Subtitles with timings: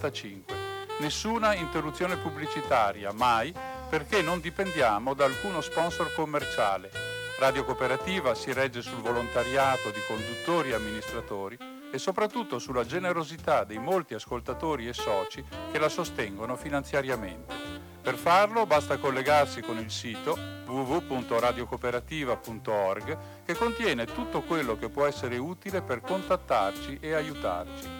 [0.00, 0.56] 85.
[1.00, 3.54] Nessuna interruzione pubblicitaria, mai,
[3.88, 6.90] perché non dipendiamo da alcuno sponsor commerciale.
[7.38, 11.56] Radio Cooperativa si regge sul volontariato di conduttori e amministratori
[11.92, 17.78] e soprattutto sulla generosità dei molti ascoltatori e soci che la sostengono finanziariamente.
[18.02, 25.36] Per farlo basta collegarsi con il sito www.radiocooperativa.org che contiene tutto quello che può essere
[25.36, 27.99] utile per contattarci e aiutarci.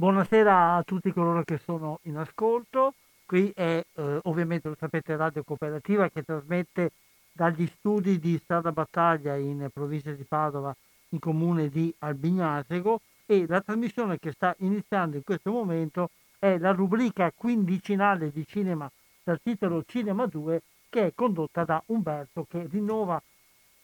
[0.00, 2.94] Buonasera a tutti coloro che sono in ascolto.
[3.26, 6.92] Qui è eh, ovviamente lo sapete Radio Cooperativa che trasmette
[7.30, 10.74] dagli studi di Strada Battaglia in provincia di Padova,
[11.10, 16.70] in comune di Albignasego e la trasmissione che sta iniziando in questo momento è la
[16.70, 18.90] rubrica quindicinale di cinema
[19.22, 23.20] dal titolo Cinema 2 che è condotta da Umberto che rinnova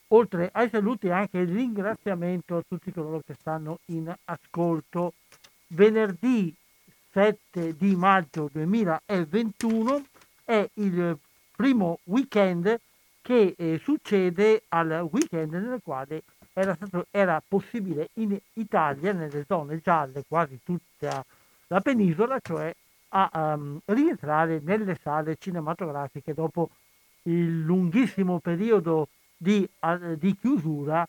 [0.08, 5.12] oltre ai saluti anche il ringraziamento a tutti coloro che stanno in ascolto.
[5.68, 6.54] Venerdì
[7.10, 10.04] 7 di maggio 2021
[10.44, 11.18] è il
[11.56, 12.78] primo weekend
[13.20, 19.80] che eh, succede al weekend nel quale era, stato, era, possibile in Italia, nelle zone
[19.82, 21.24] gialle, quasi tutta
[21.66, 22.72] la penisola, cioè
[23.08, 26.70] a um, rientrare nelle sale cinematografiche dopo
[27.22, 31.06] il lunghissimo periodo di, uh, di chiusura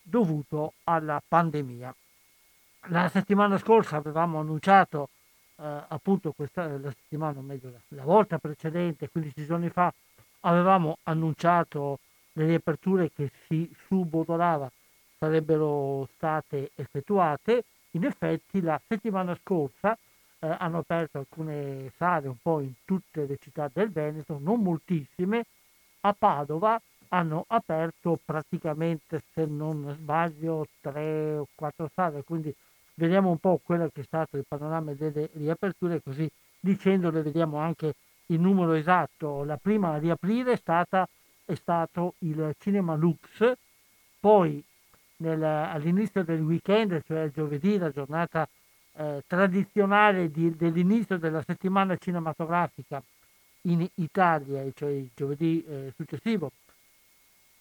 [0.00, 1.94] dovuto alla pandemia.
[2.90, 5.08] La settimana scorsa avevamo annunciato
[5.56, 9.92] uh, appunto questa, la settimana, meglio la, la volta precedente, 15 giorni fa,
[10.40, 11.98] avevamo annunciato
[12.34, 14.70] le riaperture che si subodorava
[15.18, 17.64] sarebbero state effettuate.
[17.92, 19.96] In effetti la settimana scorsa
[20.38, 25.46] eh, hanno aperto alcune sale un po' in tutte le città del Veneto, non moltissime.
[26.02, 32.54] A Padova hanno aperto praticamente, se non sbaglio, tre o quattro sale, quindi
[32.96, 36.28] vediamo un po' quello che è stato il panorama delle riaperture, così
[36.60, 37.94] dicendole vediamo anche
[38.26, 41.08] il numero esatto, la prima a riaprire è, stata,
[41.44, 43.52] è stato il Cinema Lux,
[44.18, 44.62] poi
[45.18, 48.48] nel, all'inizio del weekend, cioè giovedì, la giornata
[48.94, 53.02] eh, tradizionale di, dell'inizio della settimana cinematografica
[53.62, 56.50] in Italia, cioè il giovedì eh, successivo,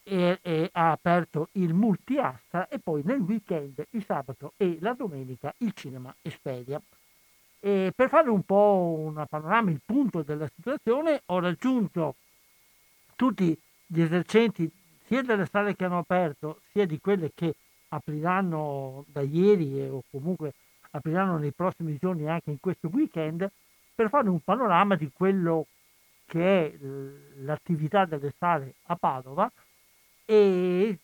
[0.07, 5.53] e, e ha aperto il multiasta e poi nel weekend, il sabato e la domenica,
[5.57, 6.79] il cinema Espedia.
[7.59, 12.15] E per fare un po' una panorama, il punto della situazione, ho raggiunto
[13.15, 14.71] tutti gli esercenti
[15.05, 17.55] sia delle sale che hanno aperto, sia di quelle che
[17.89, 20.53] apriranno da ieri o comunque
[20.91, 23.49] apriranno nei prossimi giorni anche in questo weekend,
[23.95, 25.65] per fare un panorama di quello
[26.25, 26.77] che è
[27.41, 29.51] l'attività delle sale a Padova
[30.25, 30.97] e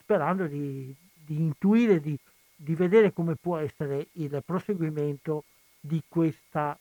[0.00, 2.16] sperando di, di intuire, di,
[2.54, 5.44] di vedere come può essere il proseguimento
[5.80, 6.78] di questa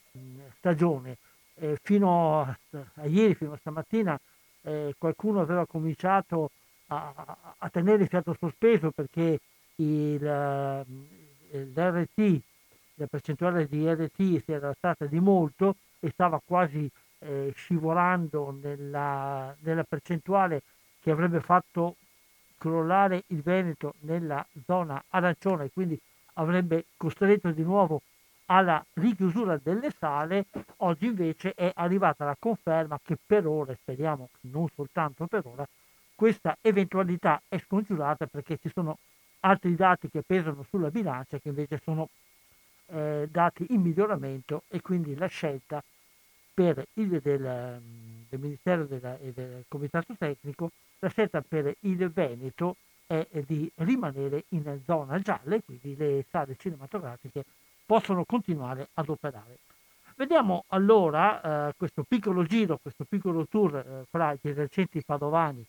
[0.58, 1.18] stagione.
[1.56, 2.58] Eh, fino a,
[2.96, 4.20] a, ieri, fino a stamattina,
[4.64, 6.52] eh, qualcuno aveva cominciato
[6.88, 9.40] a, a, tenere il fiato sospeso perché
[9.76, 12.42] il, l'RT,
[12.96, 16.90] la percentuale di RT si era stata di molto e stava quasi
[17.20, 20.64] eh, scivolando nella, nella percentuale
[21.02, 21.96] che avrebbe fatto
[22.58, 26.00] crollare il Veneto nella zona arancione, quindi
[26.34, 28.02] avrebbe costretto di nuovo
[28.46, 30.46] alla richiusura delle sale,
[30.78, 35.68] oggi invece è arrivata la conferma che per ora, speriamo non soltanto per ora,
[36.14, 38.98] questa eventualità è scongiurata perché ci sono
[39.40, 42.10] altri dati che pesano sulla bilancia che invece sono
[42.88, 45.82] eh, dati in miglioramento e quindi la scelta
[46.54, 47.82] per il del,
[48.30, 52.76] del Ministero e del Comitato Tecnico, la scelta per il Veneto
[53.08, 57.44] è di rimanere in zona gialla e quindi le sale cinematografiche
[57.86, 59.58] possono continuare ad operare.
[60.16, 65.66] Vediamo allora eh, questo piccolo giro, questo piccolo tour eh, fra gli esercenti padovani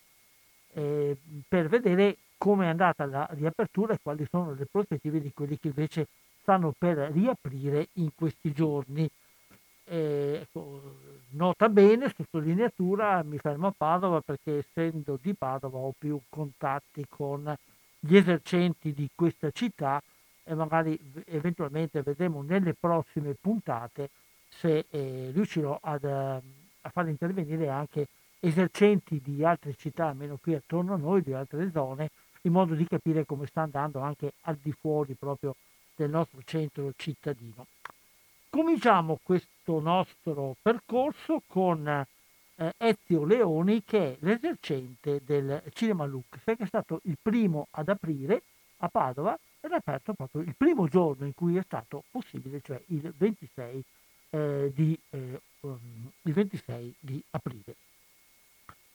[0.74, 1.16] eh,
[1.48, 5.68] per vedere come è andata la riapertura e quali sono le prospettive di quelli che
[5.68, 6.08] invece
[6.40, 9.08] stanno per riaprire in questi giorni.
[9.94, 10.80] Ecco,
[11.32, 17.54] nota bene, sottolineatura, mi fermo a Padova perché essendo di Padova ho più contatti con
[18.00, 20.02] gli esercenti di questa città
[20.44, 24.08] e magari eventualmente vedremo nelle prossime puntate
[24.48, 26.40] se eh, riuscirò ad, a
[26.88, 28.08] far intervenire anche
[28.40, 32.08] esercenti di altre città, almeno qui attorno a noi, di altre zone,
[32.44, 35.54] in modo di capire come sta andando anche al di fuori proprio
[35.94, 37.66] del nostro centro cittadino.
[38.54, 46.58] Cominciamo questo nostro percorso con eh, Ezio Leoni che è l'esercente del Cinema Lux, che
[46.58, 48.42] è stato il primo ad aprire
[48.80, 52.78] a Padova ed è aperto proprio il primo giorno in cui è stato possibile, cioè
[52.88, 53.84] il 26,
[54.28, 57.74] eh, di, eh, um, il 26 di aprile.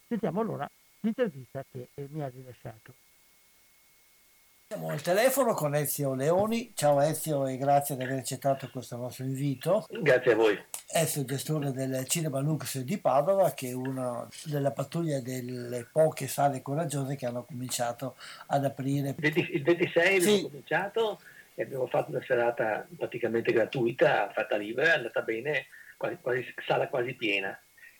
[0.07, 0.69] Sentiamo allora
[0.99, 2.93] l'intervista che eh, mi ha rilasciato.
[4.69, 6.73] Siamo al telefono con Ezio Leoni.
[6.75, 9.87] Ciao Ezio e grazie di aver accettato questo nostro invito.
[9.89, 10.61] Grazie a voi.
[10.91, 16.61] Ezio, gestore del Cinema Lux di Padova, che è una della pattuglia delle poche sale
[16.61, 18.17] coraggiose che hanno cominciato
[18.47, 19.15] ad aprire.
[19.19, 20.27] Il 26 sì.
[20.27, 21.21] abbiamo cominciato
[21.55, 26.89] e abbiamo fatto una serata praticamente gratuita, fatta libera, è andata bene, quasi, quasi, sala
[26.89, 27.57] quasi piena.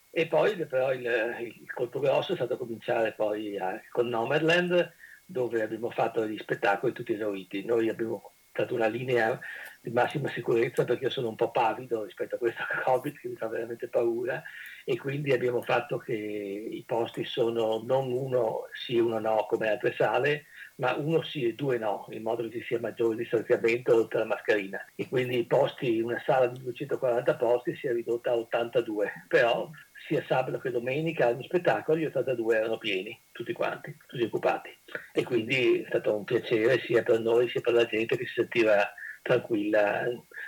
[0.09, 1.05] E poi però il,
[1.39, 4.95] il colpo grosso è stato cominciare poi a, con Nomadland
[5.29, 7.65] dove abbiamo fatto degli spettacoli tutti esauriti.
[7.65, 9.37] Noi abbiamo dato una linea
[9.81, 13.35] di massima sicurezza perché io sono un po' pavido rispetto a questo Covid che mi
[13.35, 14.41] fa veramente paura
[14.83, 19.69] e quindi abbiamo fatto che i posti sono non uno sì e uno no come
[19.69, 20.45] altre sale,
[20.75, 24.25] ma uno sì e due no, in modo che ci sia maggiore distanziamento oltre la
[24.25, 24.79] mascherina.
[24.95, 29.69] E quindi i posti, una sala di 240 posti si è ridotta a 82, però
[30.07, 34.75] sia sabato che domenica agli spettacoli gli 82 erano pieni, tutti quanti, tutti occupati.
[35.11, 38.33] E quindi è stato un piacere sia per noi sia per la gente che si
[38.33, 40.03] sentiva tranquilla.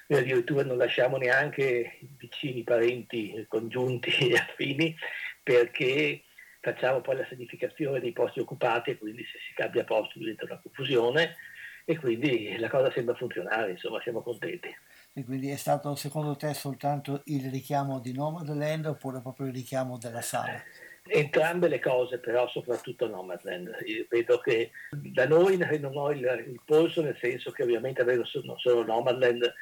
[0.08, 4.96] Noi addirittura non lasciamo neanche vicini, parenti, congiunti e affini
[5.44, 6.24] perché
[6.62, 10.60] facciamo poi la sanificazione dei posti occupati e quindi se si cambia posto diventa una
[10.62, 11.36] confusione
[11.86, 14.74] e quindi la cosa sembra funzionare, insomma siamo contenti.
[15.20, 19.98] E quindi è stato secondo te soltanto il richiamo di Nomadland oppure proprio il richiamo
[19.98, 20.64] della sala?
[21.04, 23.80] Entrambe le cose, però soprattutto Nomadland.
[23.86, 28.24] Io vedo che da noi non ho il, il polso, nel senso che ovviamente avevo
[28.46, 29.54] non solo Nomadland,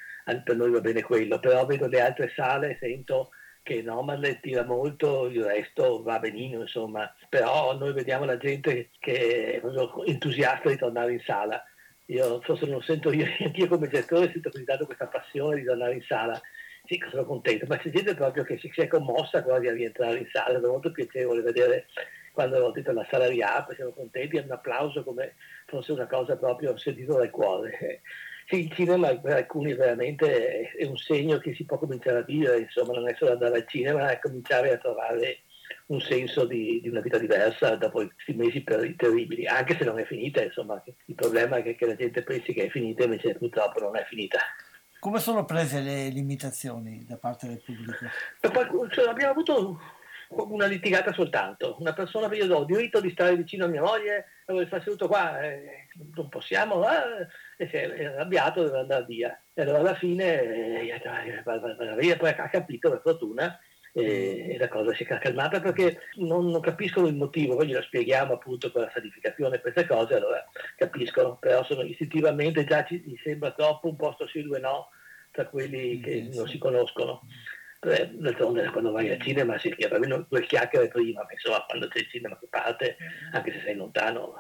[0.44, 3.30] per noi va bene quello, però vedo le altre sale e sento
[3.64, 7.12] che Nomadland tira molto, il resto va benino, insomma.
[7.30, 11.64] Però noi vediamo la gente che è proprio entusiasta di tornare in sala
[12.08, 15.94] io forse non sento io, anch'io come gestore sento così tanto questa passione di tornare
[15.94, 16.40] in sala.
[16.86, 20.20] Sì, sono contento, ma c'è gente proprio che si, si è commossa quasi a rientrare
[20.20, 21.88] in sala, è molto piacevole vedere
[22.32, 26.38] quando ho detto la sala riapre, siamo contenti, è un applauso come fosse una cosa
[26.38, 28.02] proprio sentita dal cuore.
[28.46, 32.60] Sì, il cinema per alcuni veramente è un segno che si può cominciare a vivere,
[32.60, 35.40] insomma, non è solo andare al cinema, ma cominciare a trovare
[35.88, 40.06] un senso di, di, una vita diversa dopo questi mesi terribili, anche se non è
[40.06, 43.80] finita, insomma, il problema è che, che la gente pensi che è finita invece purtroppo
[43.80, 44.40] non è finita.
[45.00, 48.06] Come sono prese le limitazioni da parte del pubblico?
[48.90, 49.80] Cioè, abbiamo avuto
[50.30, 54.26] una litigata soltanto, una persona che io do diritto di stare vicino a mia moglie,
[54.46, 59.42] e sta seduto qua, eh, non possiamo, eh, e si è arrabbiato, deve andare via.
[59.54, 63.58] E allora alla fine eh, poi ha capito per fortuna
[63.98, 68.34] e, la cosa si è calmata perché non, non, capiscono il motivo, poi glielo spieghiamo
[68.34, 70.46] appunto con la sanificazione e queste cose, allora
[70.76, 74.90] capiscono, però sono istintivamente già ci, sembra troppo un posto sì, due no,
[75.32, 77.22] tra quelli che non si conoscono.
[77.80, 81.88] Eh, d'altronde quando vai al cinema si chiama almeno due chiacchiere prima, ma insomma quando
[81.88, 82.98] c'è il cinema che parte,
[83.32, 84.34] anche se sei lontano,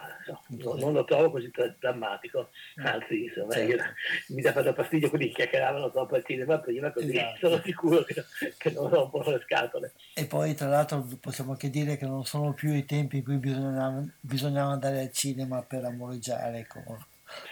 [0.50, 3.76] insomma, non, lo trovo così drammatico, anzi insomma, certo.
[3.76, 3.84] io,
[4.36, 7.48] mi dà fatto fastidio quelli che chiacchieravano troppo al cinema prima, così esatto.
[7.48, 8.26] sono sicuro che,
[8.58, 9.94] che non rompono le scatole.
[10.16, 13.38] E poi tra l'altro possiamo anche dire che non sono più i tempi in cui
[13.38, 16.84] bisognava, bisognava andare al cinema per amoreggiare con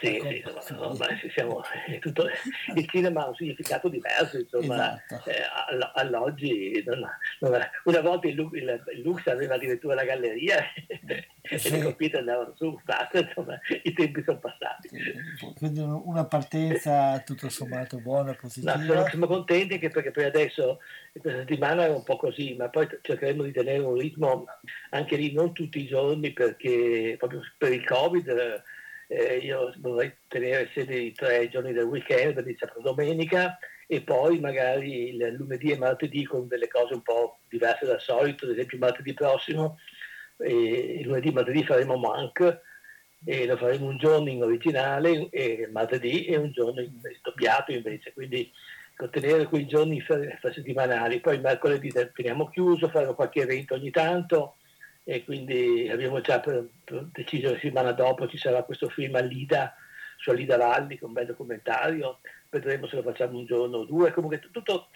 [0.00, 0.96] sì, sì, insomma, no,
[1.32, 1.62] siamo,
[2.00, 2.28] tutto,
[2.74, 5.30] il cinema ha un significato diverso, insomma, esatto.
[5.30, 5.42] eh,
[5.94, 7.06] all'oggi non,
[7.40, 10.64] non, una volta il, il, il, Lux aveva addirittura la galleria
[11.42, 11.70] e sì.
[11.70, 14.88] le computer andavano su, basta, insomma, i tempi sono passati.
[15.58, 18.76] Quindi una partenza tutto sommato buona, positiva.
[18.76, 20.80] No, sono, siamo contenti anche perché per adesso
[21.12, 24.46] questa settimana è un po' così, ma poi cercheremo di tenere un ritmo
[24.90, 28.64] anche lì non tutti i giorni perché proprio per il Covid
[29.08, 34.40] eh, io vorrei tenere sede i tre giorni del weekend, quindi sabato domenica, e poi
[34.40, 38.78] magari il lunedì e martedì con delle cose un po' diverse dal solito, ad esempio
[38.78, 39.78] martedì prossimo,
[40.38, 42.60] e il lunedì e martedì faremo Monk,
[43.24, 48.12] e lo faremo un giorno in originale, e martedì e un giorno in doppiato invece,
[48.12, 48.52] quindi
[49.10, 50.02] tenere quei giorni
[50.40, 54.56] settimanali, poi mercoledì teniamo chiuso, faremo qualche evento ogni tanto,
[55.08, 59.20] e quindi abbiamo già per, per deciso la settimana dopo ci sarà questo film a
[59.20, 59.72] Lida,
[60.16, 62.18] su Alida Valli, con un bel documentario,
[62.50, 64.88] vedremo se lo facciamo un giorno o due, comunque tutto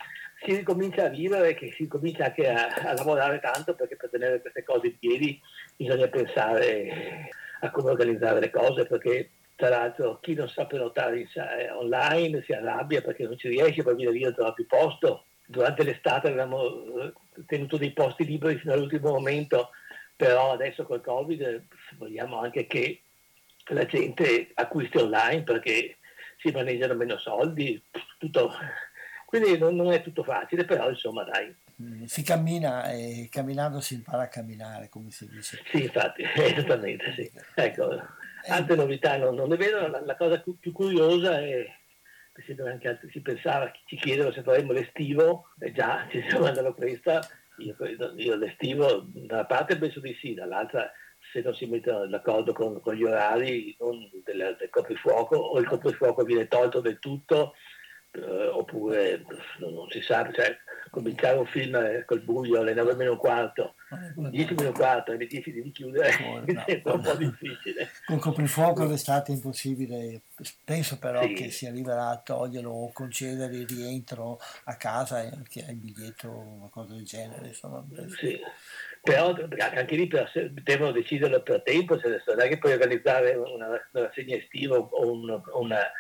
[0.43, 4.41] si ricomincia a vivere, che si comincia anche a, a lavorare tanto perché per tenere
[4.41, 5.41] queste cose in piedi
[5.77, 7.29] bisogna pensare
[7.61, 12.53] a come organizzare le cose perché tra l'altro chi non sa prenotare eh, online si
[12.53, 15.27] arrabbia perché non ci riesce, poi viene via non trova più posto.
[15.47, 16.65] Durante l'estate avevamo
[16.99, 17.13] eh,
[17.47, 19.71] tenuto dei posti liberi fino all'ultimo momento,
[20.21, 21.63] però adesso col Covid
[21.97, 23.01] vogliamo anche che
[23.69, 25.97] la gente acquisti online perché
[26.37, 27.83] si maneggiano meno soldi,
[28.19, 28.53] tutto.
[29.25, 31.57] quindi non, non è tutto facile, però insomma dai.
[31.81, 35.63] Mm, si cammina e camminando si impara a camminare, come si dice.
[35.71, 37.31] Sì, infatti, esattamente, sì.
[37.55, 37.99] Ecco,
[38.49, 41.65] altre novità non, non ne vedo, la, la, cosa più curiosa è
[42.35, 46.75] che anche altri, si pensava, ci chiedono se faremo l'estivo, e già ci stiamo andando
[46.75, 47.27] questa,
[47.61, 47.77] io,
[48.17, 50.91] io l'estivo da una parte penso di sì, dall'altra
[51.33, 53.77] se non si mettono d'accordo con, con gli orari
[54.25, 57.55] del, del coprifuoco o il coprifuoco viene tolto del tutto
[58.13, 59.25] eh, oppure
[59.59, 60.57] non, non, si sa, cioè,
[60.91, 63.75] cominciare un film eh, col buio alle 9 meno un quarto,
[64.15, 67.91] 10 meno un quarto, alle 10 devi chiudere, no, è un po' difficile.
[68.07, 70.21] Con coprifuoco l'estate è impossibile,
[70.65, 71.33] penso però sì.
[71.33, 76.39] che si arriverà a toglierlo o concedere il rientro a casa anche il biglietto o
[76.39, 77.49] una cosa del genere.
[77.49, 77.85] Insomma.
[78.17, 78.39] Sì.
[79.03, 80.09] Però anche lì
[80.63, 85.11] devono deciderlo per tempo, se non è che puoi organizzare una, una rassegna estiva o
[85.11, 85.91] un, una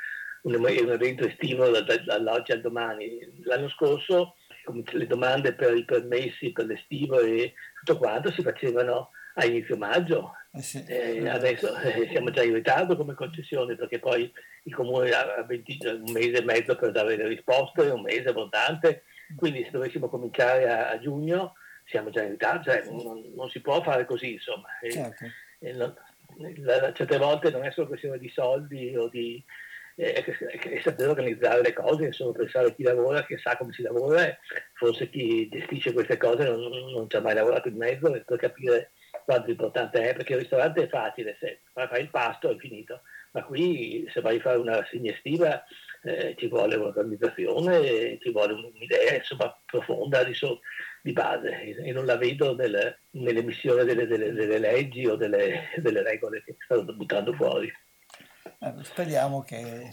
[0.42, 3.18] un, un evento estivo dall'oggi al domani.
[3.44, 4.37] L'anno scorso
[4.73, 10.35] le domande per i permessi per l'estivo e tutto quanto si facevano a inizio maggio.
[10.53, 10.85] Eh sì.
[10.87, 14.33] eh, adesso eh, siamo già in ritardo come concessione perché poi
[14.65, 19.05] il comune ha 20, un mese e mezzo per dare le risposte, un mese abbondante,
[19.37, 23.61] quindi se dovessimo cominciare a, a giugno siamo già in ritardo, cioè, non, non, si
[23.61, 24.67] può fare così insomma.
[24.89, 25.25] Certo.
[25.59, 25.95] E, non,
[26.59, 29.43] la, certe volte non è solo questione di soldi o di,
[30.00, 33.83] eh, che, saper organizzare le cose, insomma pensare a chi lavora, che sa come si
[33.83, 34.37] lavora,
[34.75, 38.92] forse chi gestisce queste cose non, non ci ha mai lavorato in mezzo per capire
[39.25, 43.02] quanto importante è, perché il ristorante è facile, se fai il pasto è finito,
[43.33, 45.62] ma qui se vai a fare una rassegna estiva
[46.02, 50.61] eh, ci vuole un'organizzazione, ci vuole un'idea insomma, profonda di, so,
[51.02, 56.02] di base e non la vedo nel, nell'emissione delle, delle, delle, leggi o delle, delle
[56.02, 57.71] regole che stanno buttando fuori.
[58.59, 59.90] Eh, speriamo che,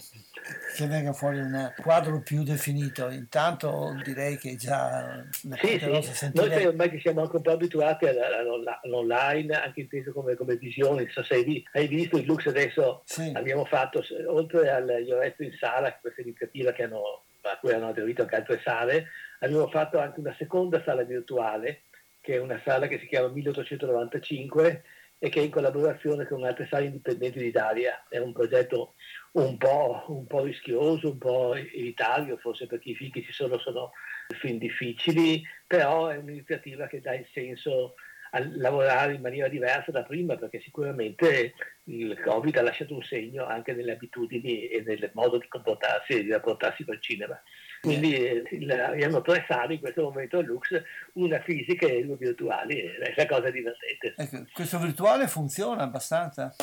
[0.76, 3.08] che, venga fuori un quadro più definito.
[3.10, 6.02] Intanto direi che già sì, sì.
[6.02, 6.48] Sentire...
[6.48, 11.02] Noi ormai ci siamo anche un po' abituati all'online, anche inteso come, come visione.
[11.02, 13.32] Non so se hai, hai visto il Lux adesso sì.
[13.34, 18.36] abbiamo fatto, oltre agli Oretto in sala, questa iniziativa hanno, a cui hanno aderito anche
[18.36, 19.08] altre sale,
[19.40, 21.82] abbiamo fatto anche una seconda sala virtuale,
[22.20, 24.82] che è una sala che si chiama 1895
[25.18, 28.06] e che in collaborazione con altre sale indipendenti d'Italia.
[28.08, 28.94] È un progetto
[29.32, 33.58] un po', un po rischioso, un po' elitario, forse perché i film che ci sono
[33.58, 33.92] sono
[34.40, 37.94] film difficili, però è un'iniziativa che dà il senso
[38.32, 43.46] a lavorare in maniera diversa da prima, perché sicuramente il Covid ha lasciato un segno
[43.46, 47.40] anche nelle abitudini e nel modo di comportarsi e di rapportarsi col cinema.
[47.80, 50.82] Quindi eh, abbiamo tre sale in questo momento a Lux,
[51.14, 54.14] una fisica e due virtuali, è una cosa divertente.
[54.16, 56.54] Ecco, questo virtuale funziona abbastanza?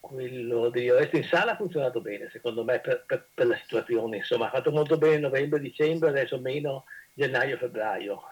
[0.00, 4.18] Quello di Resto in Sala ha funzionato bene, secondo me, per, per, per, la situazione.
[4.18, 8.22] Insomma, ha fatto molto bene novembre, dicembre, adesso meno gennaio, febbraio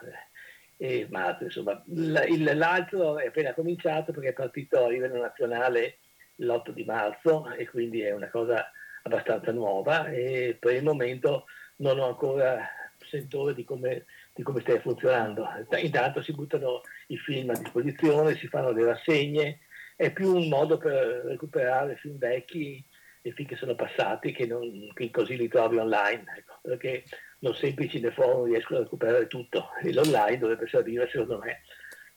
[0.79, 1.45] eh, e marzo.
[1.45, 5.99] Insomma, l'altro è appena cominciato perché è partito a livello nazionale
[6.37, 8.71] l'8 di marzo e quindi è una cosa
[9.03, 12.69] abbastanza nuova e per il momento non ho ancora
[13.09, 15.47] sentore di come, di come stia funzionando.
[15.79, 19.61] Intanto si buttano i film a disposizione, si fanno le rassegne,
[19.97, 22.85] è più un modo per recuperare film vecchi
[23.23, 27.05] e film che sono passati che, non, che così li trovi online, ecco, perché
[27.39, 31.63] non sempre i cineforum riescono a recuperare tutto e l'online dovrebbe servire secondo me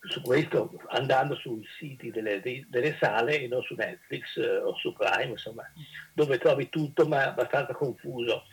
[0.00, 4.92] su questo andando sui siti delle, delle, sale e non su Netflix eh, o su
[4.94, 5.64] Prime, insomma,
[6.14, 8.44] dove trovi tutto ma abbastanza confuso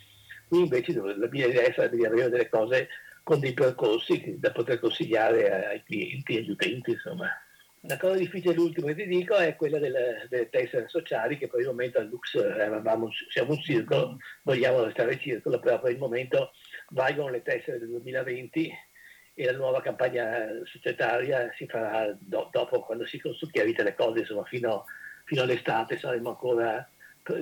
[0.50, 2.90] invece la mia idea sarebbe di avere delle cose
[3.24, 7.28] con dei percorsi da poter consigliare ai clienti, agli utenti, insomma.
[7.88, 11.60] La cosa difficile, l'ultimo che ti dico, è quella delle, delle tessere sociali, che per
[11.60, 16.52] il momento al Lux eravamo, siamo un circolo, vogliamo restare circolo, però per il momento
[16.90, 18.72] valgono le tessere del 2020
[19.38, 24.20] e la nuova campagna societaria si farà do, dopo, quando si sono chiarite le cose,
[24.20, 24.86] insomma, fino,
[25.26, 26.90] fino all'estate saremo ancora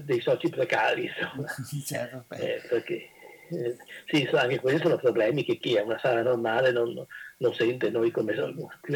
[0.02, 1.48] dei soci precari, insomma.
[1.86, 3.10] certo, eh, perché
[3.50, 7.06] eh, sì, anche questi sono problemi che chi è una sala normale non,
[7.38, 7.90] non sente.
[7.90, 8.34] Noi come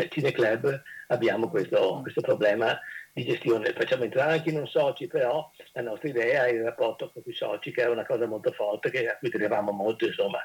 [0.09, 2.79] Cineclub abbiamo questo, questo problema
[3.13, 3.73] di gestione.
[3.73, 7.33] Facciamo entrare anche i non soci, però la nostra idea è il rapporto con i
[7.33, 10.39] soci, che è una cosa molto forte, che, a cui tenevamo molto, insomma,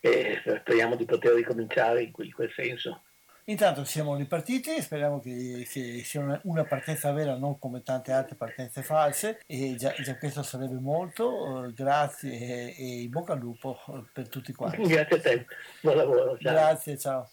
[0.00, 3.02] e speriamo di poter ricominciare in, in quel senso.
[3.48, 8.36] Intanto siamo ripartiti, speriamo che, che sia una, una, partenza vera, non come tante altre
[8.36, 11.32] partenze false, e già, già questo sarebbe molto.
[11.32, 13.78] Uh, grazie e, e in bocca al lupo
[14.12, 14.82] per tutti quanti.
[14.82, 15.46] Grazie a te,
[15.80, 16.38] buon lavoro.
[16.38, 16.52] Ciao.
[16.52, 17.30] Grazie, ciao.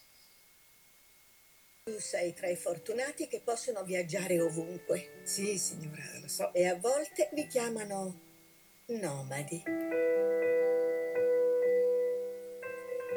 [1.84, 5.20] Tu sei tra i fortunati che possono viaggiare ovunque.
[5.24, 6.54] Sì, signora, lo so.
[6.54, 8.20] E a volte vi chiamano
[8.86, 9.64] nomadi.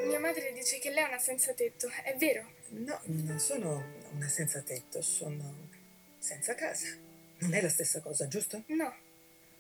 [0.05, 2.58] Mia madre dice che lei è una senza tetto, è vero?
[2.71, 3.83] No, non sono
[4.13, 5.69] una senza tetto, sono
[6.19, 6.87] senza casa.
[7.39, 8.63] Non è la stessa cosa, giusto?
[8.67, 8.95] No.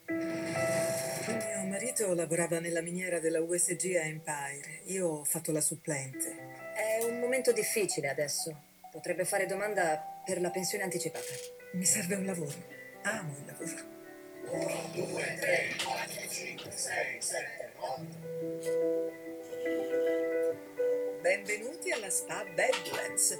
[0.08, 4.80] Mio marito lavorava nella miniera della USG a Empire.
[4.86, 6.36] Io ho fatto la supplente.
[6.74, 8.64] È un momento difficile adesso.
[8.90, 11.24] Potrebbe fare domanda per la pensione anticipata.
[11.72, 12.64] Mi serve un lavoro.
[13.02, 13.96] Amo il lavoro.
[14.50, 19.27] 1, 2, 3, 4, 5, 6, 7, 8.
[21.28, 23.38] Benvenuti alla spa Badlands.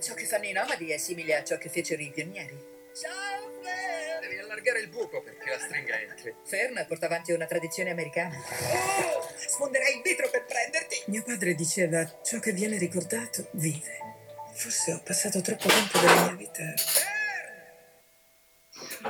[0.00, 2.56] Ciò che fanno i nomadi è simile a ciò che fecero i pionieri.
[2.94, 4.20] Ciao, Fern!
[4.20, 6.32] Devi allargare il buco perché la stringa entri.
[6.44, 8.36] Fern porta avanti una tradizione americana.
[8.36, 9.28] Oh!
[9.36, 11.02] Sfonderai il vetro per prenderti!
[11.06, 13.98] Mio padre diceva, ciò che viene ricordato vive.
[14.52, 16.72] Forse ho passato troppo tempo della mia vita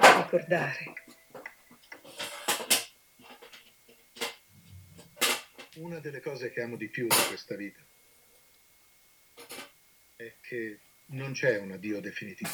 [0.01, 1.04] a ricordare.
[5.77, 7.85] Una delle cose che amo di più di questa vita
[10.15, 12.51] è che non c'è un addio definitivo.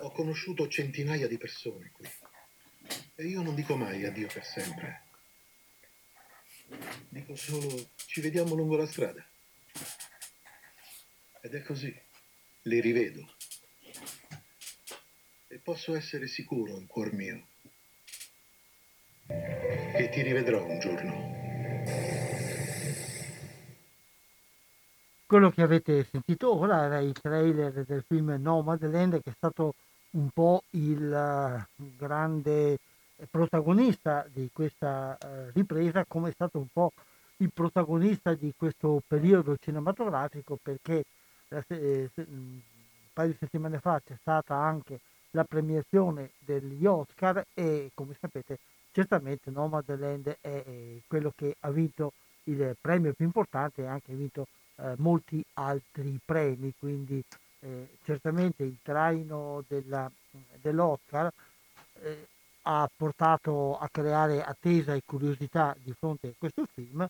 [0.00, 2.06] Ho conosciuto centinaia di persone qui
[3.14, 5.04] e io non dico mai addio per sempre.
[7.08, 9.26] Dico solo ci vediamo lungo la strada.
[11.40, 11.98] Ed è così.
[12.62, 13.36] Li rivedo.
[15.46, 17.46] E posso essere sicuro, in cuor mio,
[19.26, 21.37] che ti rivedrò un giorno.
[25.28, 29.74] Quello che avete sentito ora era il trailer del film Nomadland che è stato
[30.12, 32.78] un po' il uh, grande
[33.30, 36.92] protagonista di questa uh, ripresa, come è stato un po'
[37.36, 41.04] il protagonista di questo periodo cinematografico perché
[41.48, 42.60] eh, un
[43.12, 45.00] paio di settimane fa c'è stata anche
[45.32, 48.60] la premiazione degli Oscar e come sapete
[48.92, 50.64] certamente Nomadland è
[51.06, 52.14] quello che ha vinto
[52.44, 54.46] il premio più importante e anche vinto
[54.80, 57.22] eh, molti altri premi, quindi
[57.60, 60.10] eh, certamente il traino della,
[60.60, 61.32] dell'Oscar
[62.02, 62.26] eh,
[62.62, 67.00] ha portato a creare attesa e curiosità di fronte a questo film,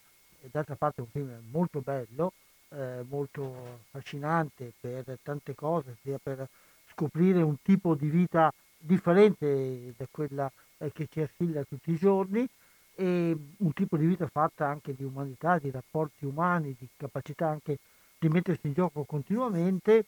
[0.40, 2.32] e d'altra parte è un film molto bello,
[2.70, 6.46] eh, molto affascinante per tante cose, sia per
[6.92, 12.48] scoprire un tipo di vita differente da quella eh, che ci assilla tutti i giorni,
[13.00, 17.78] e un tipo di vita fatta anche di umanità, di rapporti umani, di capacità anche
[18.18, 20.06] di mettersi in gioco continuamente.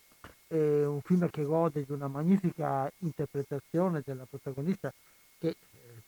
[0.49, 4.93] È un film che gode di una magnifica interpretazione della protagonista
[5.39, 5.57] che eh,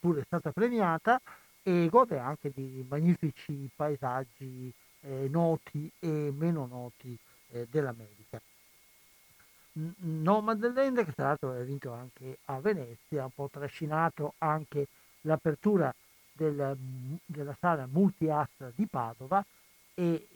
[0.01, 1.21] pure è stata premiata
[1.63, 7.17] e gode anche di magnifici paesaggi eh, noti e meno noti
[7.53, 8.41] eh, dell'America.
[9.75, 14.89] Nomadland, che tra l'altro ha vinto anche a Venezia, ha un po' trascinato anche
[15.21, 15.95] l'apertura
[16.51, 19.45] del, della sala multiastra di Padova
[19.95, 20.27] e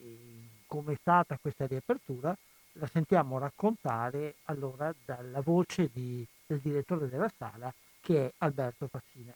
[0.67, 2.37] come è stata questa riapertura
[2.79, 9.33] la sentiamo raccontare allora dalla voce di, del direttore della sala che è Alberto Fassina.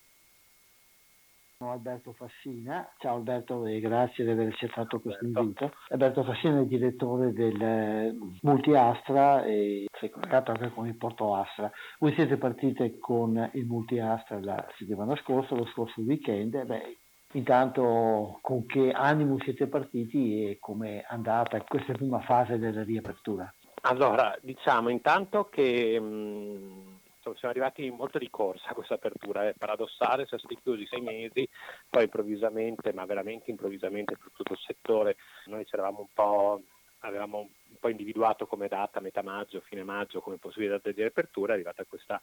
[1.61, 5.75] Sono Alberto Fassina, ciao Alberto e grazie di aver accettato questo invito.
[5.89, 10.87] Alberto Fassina è il direttore del eh, Multi Astra e si è collegato anche con
[10.87, 11.71] il Porto Astra.
[11.99, 16.65] Voi siete partite con il Multi Astra la settimana scorsa, lo scorso weekend.
[16.65, 16.97] Beh,
[17.33, 23.53] intanto con che animo siete partiti e come è andata questa prima fase della riapertura?
[23.83, 29.55] Allora, diciamo intanto che mh, insomma, siamo arrivati molto di corsa a questa apertura, è
[29.57, 31.49] paradossale, siamo stati chiusi sei mesi,
[31.89, 36.63] poi improvvisamente, ma veramente improvvisamente per tutto il settore, noi ci un po',
[37.01, 41.53] avevamo un po' individuato come data metà maggio, fine maggio come possibile data di apertura,
[41.53, 42.21] è arrivata questa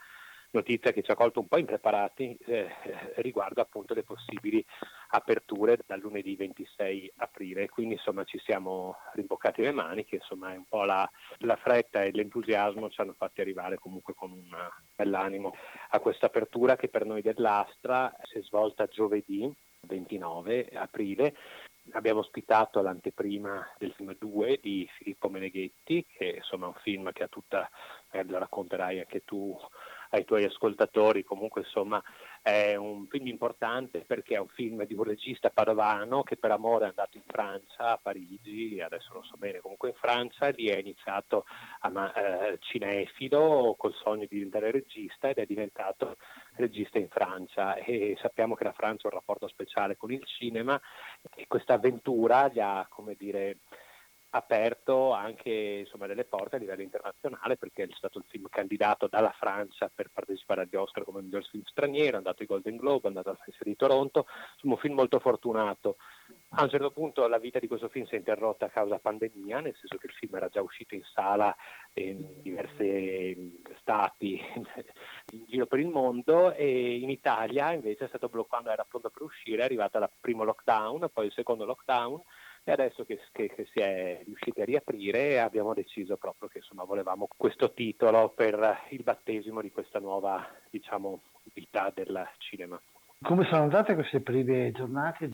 [0.58, 2.68] notizia che ci ha colto un po' impreparati eh,
[3.18, 4.64] riguardo appunto le possibili
[5.10, 7.70] aperture dal lunedì 26 aprile.
[7.70, 12.12] Quindi insomma ci siamo rimboccati le maniche, insomma è un po' la, la fretta e
[12.12, 14.56] l'entusiasmo ci hanno fatti arrivare comunque con un
[14.96, 15.54] bell'animo
[15.90, 21.34] a questa apertura che per noi dell'Astra si è svolta giovedì 29 aprile
[21.92, 27.24] abbiamo ospitato l'anteprima del film 2 di Filippo Meneghetti, che insomma è un film che
[27.24, 27.70] ha tutta,
[28.12, 29.58] magari lo racconterai anche tu
[30.10, 32.02] ai tuoi ascoltatori, comunque insomma
[32.42, 36.86] è un film importante perché è un film di un regista padovano che per amore
[36.86, 40.78] è andato in Francia, a Parigi, adesso non so bene, comunque in Francia, lì è
[40.78, 41.46] iniziato
[41.82, 46.18] a, eh, cinefilo col sogno di diventare regista ed è diventato
[46.56, 47.76] regista in Francia.
[47.76, 50.80] E sappiamo che la Francia ha un rapporto speciale con il cinema
[51.36, 53.58] e questa avventura gli ha, come dire,
[54.30, 55.50] aperto anche
[55.86, 60.10] insomma, delle porte a livello internazionale perché è stato il film candidato dalla Francia per
[60.12, 63.38] partecipare agli Oscar come miglior film straniero, è andato ai Golden Globe, è andato al
[63.38, 65.98] Festival di Toronto, insomma un film molto fortunato.
[66.52, 69.60] A un certo punto la vita di questo film si è interrotta a causa pandemia,
[69.60, 71.56] nel senso che il film era già uscito in sala
[71.94, 74.40] in diversi stati
[75.34, 79.24] in giro per il mondo e in Italia invece è stato bloccato, era pronto per
[79.24, 82.22] uscire, è arrivato il primo lockdown, poi il secondo lockdown
[82.68, 86.84] e adesso che, che, che, si è riusciti a riaprire abbiamo deciso proprio che insomma,
[86.84, 91.22] volevamo questo titolo per il battesimo di questa nuova diciamo,
[91.54, 92.78] vita del cinema.
[93.22, 95.30] Come sono andate queste prime giornate?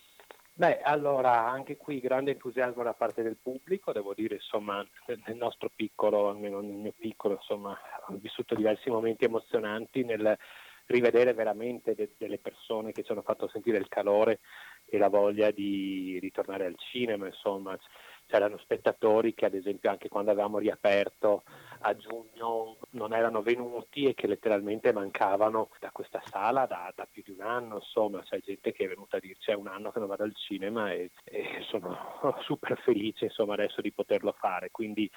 [0.52, 4.86] Beh, allora anche qui grande entusiasmo da parte del pubblico, devo dire insomma
[5.26, 10.38] nel nostro piccolo, almeno nel mio piccolo, insomma ho vissuto diversi momenti emozionanti nel
[10.86, 14.40] rivedere veramente de- delle persone che ci hanno fatto sentire il calore
[14.86, 17.78] e la voglia di ritornare al cinema, insomma.
[18.26, 21.42] C'erano spettatori che ad esempio anche quando avevamo riaperto
[21.80, 27.22] a giugno non erano venuti e che letteralmente mancavano da questa sala da, da più
[27.22, 28.22] di un anno, insomma.
[28.22, 30.90] C'è gente che è venuta a dirci è un anno che non vado al cinema
[30.90, 31.96] e, e sono
[32.44, 35.10] super felice insomma adesso di poterlo fare, quindi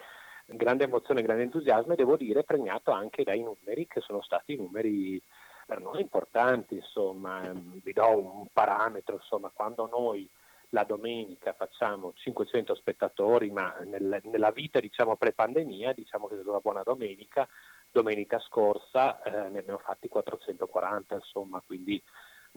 [0.47, 5.21] grande emozione, grande entusiasmo e devo dire premiato anche dai numeri che sono stati numeri
[5.67, 10.27] per noi importanti, insomma, ehm, vi do un parametro, insomma, quando noi
[10.69, 16.51] la domenica facciamo 500 spettatori, ma nel, nella vita diciamo pre-pandemia diciamo che è stata
[16.51, 17.47] una buona domenica,
[17.91, 22.01] domenica scorsa eh, ne abbiamo fatti 440, insomma, quindi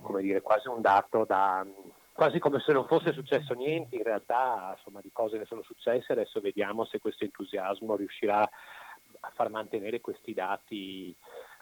[0.00, 1.66] come dire quasi un dato da
[2.12, 6.12] quasi come se non fosse successo niente, in realtà insomma di cose che sono successe,
[6.12, 11.14] adesso vediamo se questo entusiasmo riuscirà a far mantenere questi dati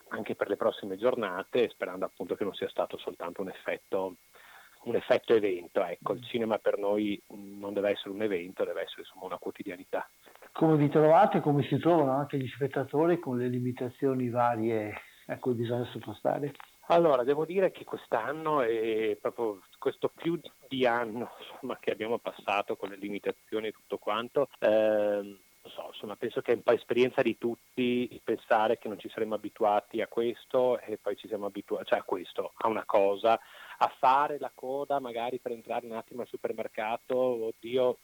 [0.09, 4.16] anche per le prossime giornate, sperando appunto che non sia stato soltanto un effetto,
[4.85, 5.85] un effetto evento.
[5.85, 10.09] Ecco, il cinema per noi non deve essere un evento, deve essere insomma una quotidianità.
[10.53, 14.94] Come vi trovate, come si trovano anche gli spettatori con le limitazioni varie
[15.27, 16.55] a cui bisogna sottostare?
[16.90, 22.77] Allora, devo dire che quest'anno è proprio questo più di anno insomma, che abbiamo passato
[22.77, 25.38] con le limitazioni e tutto quanto, eh,
[25.88, 29.35] so, insomma, penso che è un po' esperienza di tutti pensare che non ci saremmo
[29.35, 33.38] abituati a questo e poi ci siamo abituati, cioè a questo, a una cosa,
[33.79, 37.98] a fare la coda magari per entrare un attimo al supermercato, oddio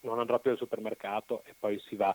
[0.00, 2.12] non andrò più al supermercato e poi si va.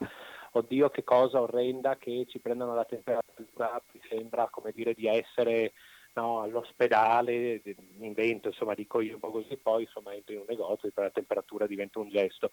[0.52, 5.72] Oddio che cosa orrenda che ci prendano la temperatura, mi sembra come dire di essere
[6.14, 7.60] no, all'ospedale,
[7.98, 11.10] invento, insomma dico io un po' così, poi insomma entro in un negozio e la
[11.10, 12.50] temperatura diventa un gesto.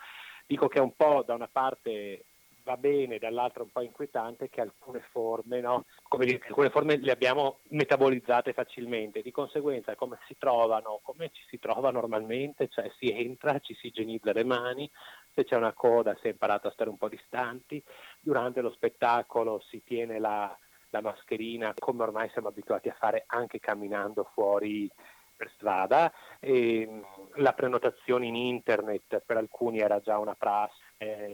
[0.48, 2.26] Dico che è un po' da una parte
[2.72, 5.86] va bene, dall'altra un po' inquietante che alcune forme, no?
[6.08, 11.44] come dire, alcune forme le abbiamo metabolizzate facilmente, di conseguenza come si trovano, come ci
[11.50, 14.90] si trova normalmente, cioè si entra, ci si igienizza le mani,
[15.34, 17.84] se c'è una coda si è imparato a stare un po' distanti,
[18.20, 20.58] durante lo spettacolo si tiene la,
[20.90, 24.90] la mascherina come ormai siamo abituati a fare anche camminando fuori
[25.36, 27.02] per strada, e,
[27.36, 30.81] la prenotazione in internet per alcuni era già una prassi,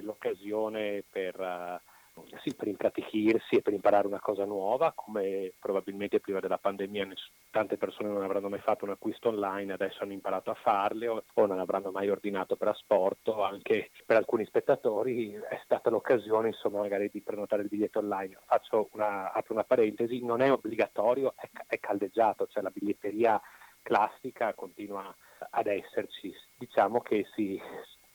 [0.01, 6.39] l'occasione per, uh, sì, per impratichirsi e per imparare una cosa nuova, come probabilmente prima
[6.39, 7.07] della pandemia
[7.51, 11.23] tante persone non avranno mai fatto un acquisto online, adesso hanno imparato a farle o,
[11.33, 16.79] o non avranno mai ordinato per asporto, anche per alcuni spettatori è stata l'occasione insomma
[16.79, 18.37] magari di prenotare il biglietto online.
[18.45, 23.41] Faccio una, apro una parentesi, non è obbligatorio, è, è caldeggiato, cioè la biglietteria
[23.81, 25.15] classica continua
[25.51, 26.33] ad esserci.
[26.57, 27.59] Diciamo che si,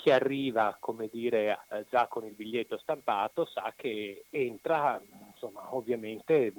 [0.02, 6.52] chi arriva, come dire, eh, già con il biglietto stampato sa che entra, insomma, ovviamente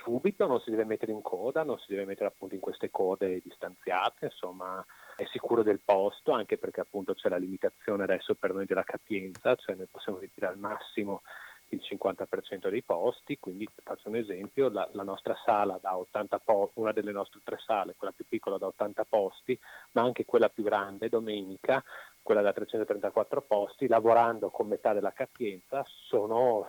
[0.00, 3.40] subito, non si deve mettere in coda, non si deve mettere appunto in queste code
[3.42, 4.84] distanziate, insomma,
[5.16, 9.56] è sicuro del posto, anche perché appunto c'è la limitazione adesso per noi della capienza,
[9.56, 11.22] cioè noi possiamo ritirare al massimo
[11.70, 16.78] il 50% dei posti, quindi faccio un esempio, la, la nostra sala da 80 posti,
[16.78, 19.58] una delle nostre tre sale, quella più piccola da 80 posti,
[19.92, 21.82] ma anche quella più grande domenica,
[22.22, 26.66] quella da 334 posti, lavorando con metà della capienza, sono,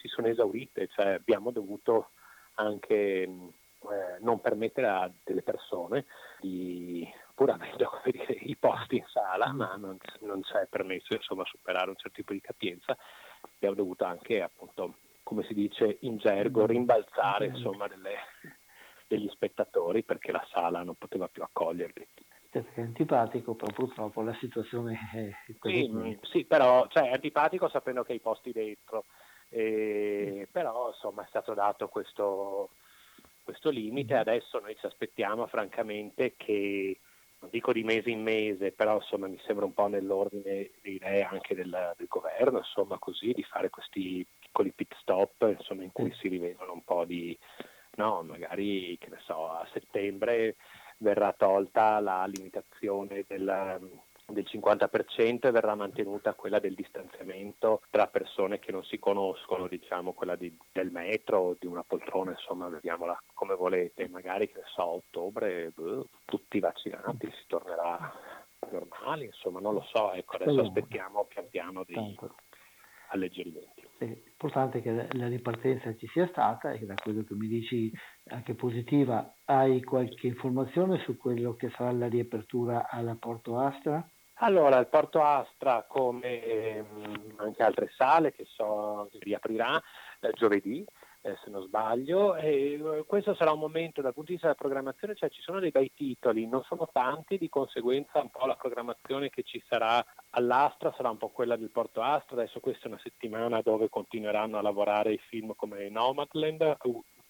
[0.00, 2.10] si sono esaurite, cioè abbiamo dovuto
[2.54, 3.22] anche
[3.90, 6.04] eh, non permettere a delle persone
[6.40, 11.88] di pur avendo dire, i posti in sala, ma non, non c'è permesso insomma, superare
[11.88, 12.96] un certo tipo di capienza.
[13.56, 18.16] Abbiamo dovuto anche appunto, come si dice in gergo, rimbalzare insomma, delle,
[19.08, 22.06] degli spettatori perché la sala non poteva più accoglierli.
[22.52, 28.02] È antipatico, però purtroppo la situazione è sì, mm, sì, però cioè, è antipatico sapendo
[28.02, 29.06] che hai posti dentro,
[29.48, 32.68] eh, però insomma è stato dato questo,
[33.42, 37.00] questo limite, adesso noi ci aspettiamo francamente che
[37.38, 41.22] non dico di mese in mese, però insomma mi sembra un po' nell'ordine di idee
[41.22, 46.12] anche del, del, governo, insomma così, di fare questi piccoli pit stop insomma, in cui
[46.20, 47.36] si rivedono un po' di,
[47.96, 50.56] no, magari che ne so, a settembre
[51.02, 53.90] verrà tolta la limitazione del,
[54.26, 60.12] del 50% e verrà mantenuta quella del distanziamento tra persone che non si conoscono, diciamo
[60.12, 64.64] quella di, del metro o di una poltrona, insomma, vediamola come volete, magari che ne
[64.66, 68.12] so, a ottobre boh, tutti vaccinati si tornerà
[68.70, 72.16] normali, insomma, non lo so, ecco, adesso aspettiamo pian piano dei
[73.08, 73.81] alleggerimenti.
[74.04, 77.92] L'importante è che la ripartenza ci sia stata e da quello che mi dici
[78.28, 84.06] anche positiva, hai qualche informazione su quello che sarà la riapertura alla Porto Astra?
[84.36, 89.80] Allora, il Porto Astra, come ehm, anche altre sale che so riaprirà
[90.20, 90.84] eh, giovedì,
[91.22, 94.58] eh, se non sbaglio, e eh, questo sarà un momento dal punto di vista della
[94.58, 98.56] programmazione, cioè ci sono dei bei titoli, non sono tanti, di conseguenza un po' la
[98.56, 102.88] programmazione che ci sarà all'Astra sarà un po' quella del Porto Astra, adesso questa è
[102.88, 106.76] una settimana dove continueranno a lavorare i film come Nomadland,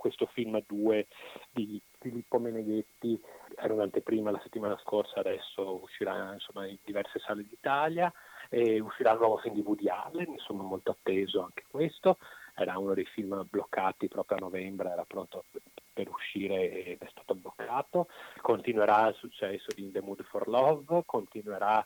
[0.02, 1.06] questo film 2
[1.52, 3.20] di Filippo Meneghetti
[3.56, 8.12] era un'anteprima la settimana scorsa, adesso uscirà insomma, in diverse sale d'Italia
[8.48, 12.18] e uscirà il nuovo film di Woody Allen, insomma molto atteso anche questo,
[12.54, 15.44] era uno dei film bloccati proprio a novembre, era pronto
[15.92, 18.08] per uscire ed è stato bloccato,
[18.40, 21.84] continuerà il successo di In the Mood for Love, continuerà,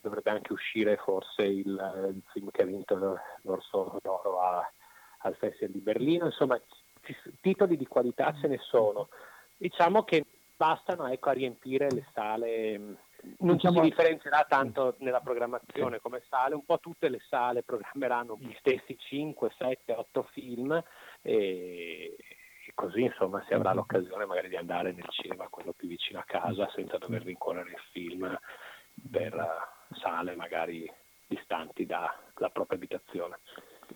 [0.00, 4.70] dovrebbe anche uscire forse il, il film che ha vinto l'Orso d'Oro a,
[5.18, 6.60] al Festival di Berlino, insomma
[7.40, 9.08] titoli di qualità ce ne sono,
[9.56, 10.24] diciamo che
[10.56, 12.96] bastano ecco, a riempire le sale.
[13.38, 13.76] Non diciamo...
[13.76, 18.54] ci si differenzierà tanto nella programmazione come sale, un po' tutte le sale programmeranno gli
[18.58, 20.72] stessi 5, 7, 8 film
[21.22, 22.16] e,
[22.66, 26.24] e così insomma si avrà l'occasione magari di andare nel cinema, quello più vicino a
[26.24, 28.38] casa, senza dover rincorrere il film
[29.10, 29.34] per
[30.00, 30.90] sale magari
[31.26, 33.38] distanti dalla propria abitazione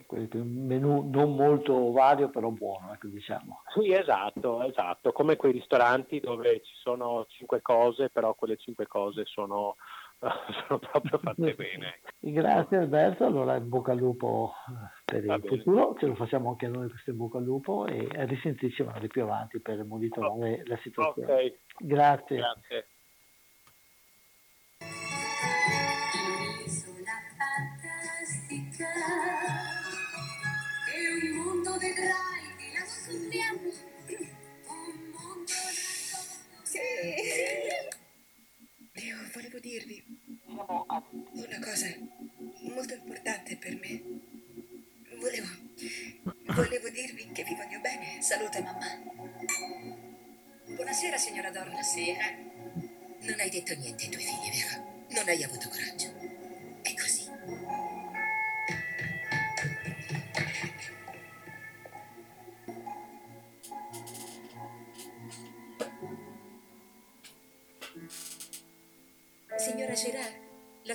[0.09, 3.63] un menù non molto vario però buono, ecco, diciamo.
[3.75, 9.25] Sì, esatto, esatto, come quei ristoranti dove ci sono cinque cose, però quelle cinque cose
[9.27, 9.77] sono,
[10.67, 12.01] sono proprio fatte bene.
[12.21, 14.53] Grazie Alberto, allora in bocca al lupo
[15.05, 15.57] per Va il bene.
[15.57, 19.23] futuro, ce lo facciamo anche noi questo in bocca al lupo e risentirci magari più
[19.23, 21.33] avanti per monitorare la situazione.
[21.33, 21.59] Okay.
[21.79, 22.37] Grazie.
[22.37, 22.89] Grazie.
[38.95, 40.05] Io volevo dirvi
[40.47, 41.87] una cosa
[42.63, 44.03] molto importante per me.
[45.17, 45.47] Volevo,
[46.47, 48.21] volevo dirvi che vi voglio bene.
[48.21, 49.01] Salute, mamma.
[50.65, 51.67] Buonasera, signora Dora.
[51.67, 52.37] Buonasera.
[53.21, 55.07] Non hai detto niente ai tuoi figli, vero?
[55.11, 56.38] Non hai avuto coraggio.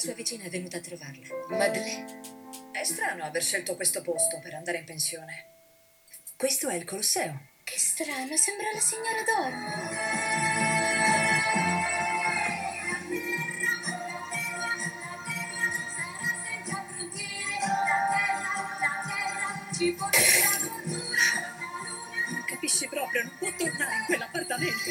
[0.03, 1.25] Sua vicina è venuta a trovarla.
[1.47, 2.19] Madeleine.
[2.73, 5.45] È strano aver scelto questo posto per andare in pensione.
[6.35, 7.51] Questo è il Colosseo.
[7.63, 9.71] Che strano, sembra la signora Dora.
[22.45, 24.89] Capisci proprio, non può tornare in quell'appartamento.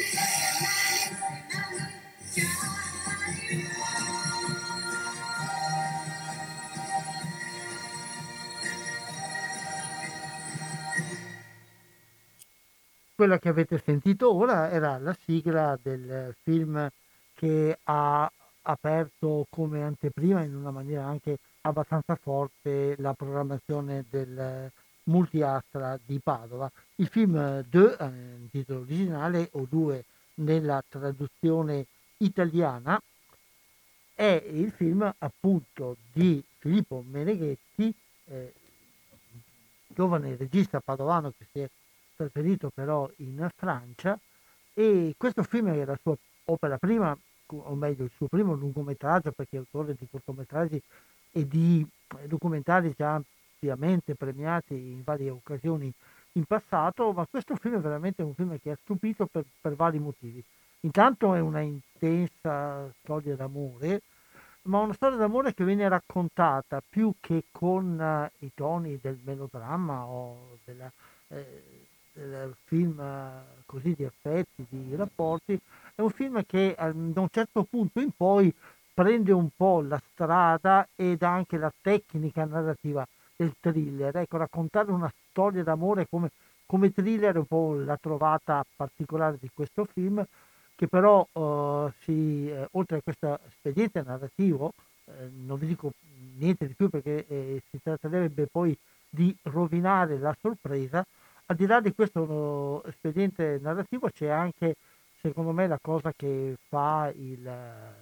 [13.15, 16.89] Quella che avete sentito ora era la sigla del film
[17.35, 18.31] che ha
[18.63, 24.71] aperto come anteprima in una maniera anche abbastanza forte la programmazione del
[25.05, 26.71] Multiastra di Padova.
[26.95, 31.85] Il film De, eh, in titolo originale, o Due nella traduzione
[32.17, 33.01] italiana,
[34.15, 37.93] è il film appunto di Filippo Meneghetti,
[38.25, 38.53] eh,
[39.87, 41.69] giovane regista padovano che si è
[42.15, 44.17] trasferito però in Francia
[44.73, 49.57] e questo film è la sua opera prima, o meglio il suo primo lungometraggio perché
[49.57, 50.81] è autore di cortometraggi
[51.31, 51.85] e di
[52.25, 55.91] documentari già ampiamente premiati in varie occasioni
[56.33, 59.99] in passato, ma questo film è veramente un film che ha stupito per, per vari
[59.99, 60.43] motivi.
[60.81, 64.01] Intanto è una intensa storia d'amore,
[64.63, 70.05] ma una storia d'amore che viene raccontata più che con uh, i toni del melodramma
[70.05, 70.91] o della,
[71.29, 71.82] eh,
[72.13, 73.01] del film
[73.65, 75.59] così di affetti, di rapporti,
[75.95, 78.53] è un film che uh, da un certo punto in poi
[78.93, 84.15] prende un po' la strada ed anche la tecnica narrativa del thriller.
[84.15, 86.29] Ecco, raccontare una storia d'amore come,
[86.65, 90.23] come thriller è un po' la trovata particolare di questo film,
[90.75, 94.73] che però uh, si, eh, oltre a questo espediente narrativo,
[95.05, 95.93] eh, non vi dico
[96.37, 98.77] niente di più perché eh, si tratterebbe poi
[99.09, 101.05] di rovinare la sorpresa,
[101.45, 104.75] al di là di questo uh, espediente narrativo c'è anche,
[105.19, 107.49] secondo me, la cosa che fa il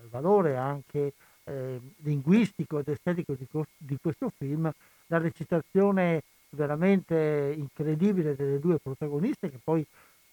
[0.09, 4.71] valore anche eh, linguistico ed estetico di, di questo film,
[5.07, 9.85] la recitazione veramente incredibile delle due protagoniste che poi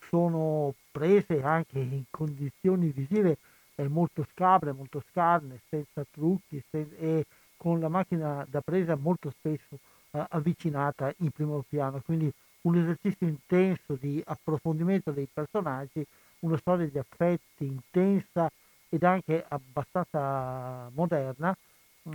[0.08, 3.38] sono prese anche in condizioni visive
[3.76, 7.24] eh, molto scabre, molto scarne, senza trucchi sen- e
[7.56, 9.78] con la macchina da presa molto spesso
[10.10, 12.00] eh, avvicinata in primo piano.
[12.04, 16.04] Quindi un esercizio intenso di approfondimento dei personaggi,
[16.40, 18.50] una storia di affetti intensa
[18.88, 21.56] ed anche abbastanza moderna,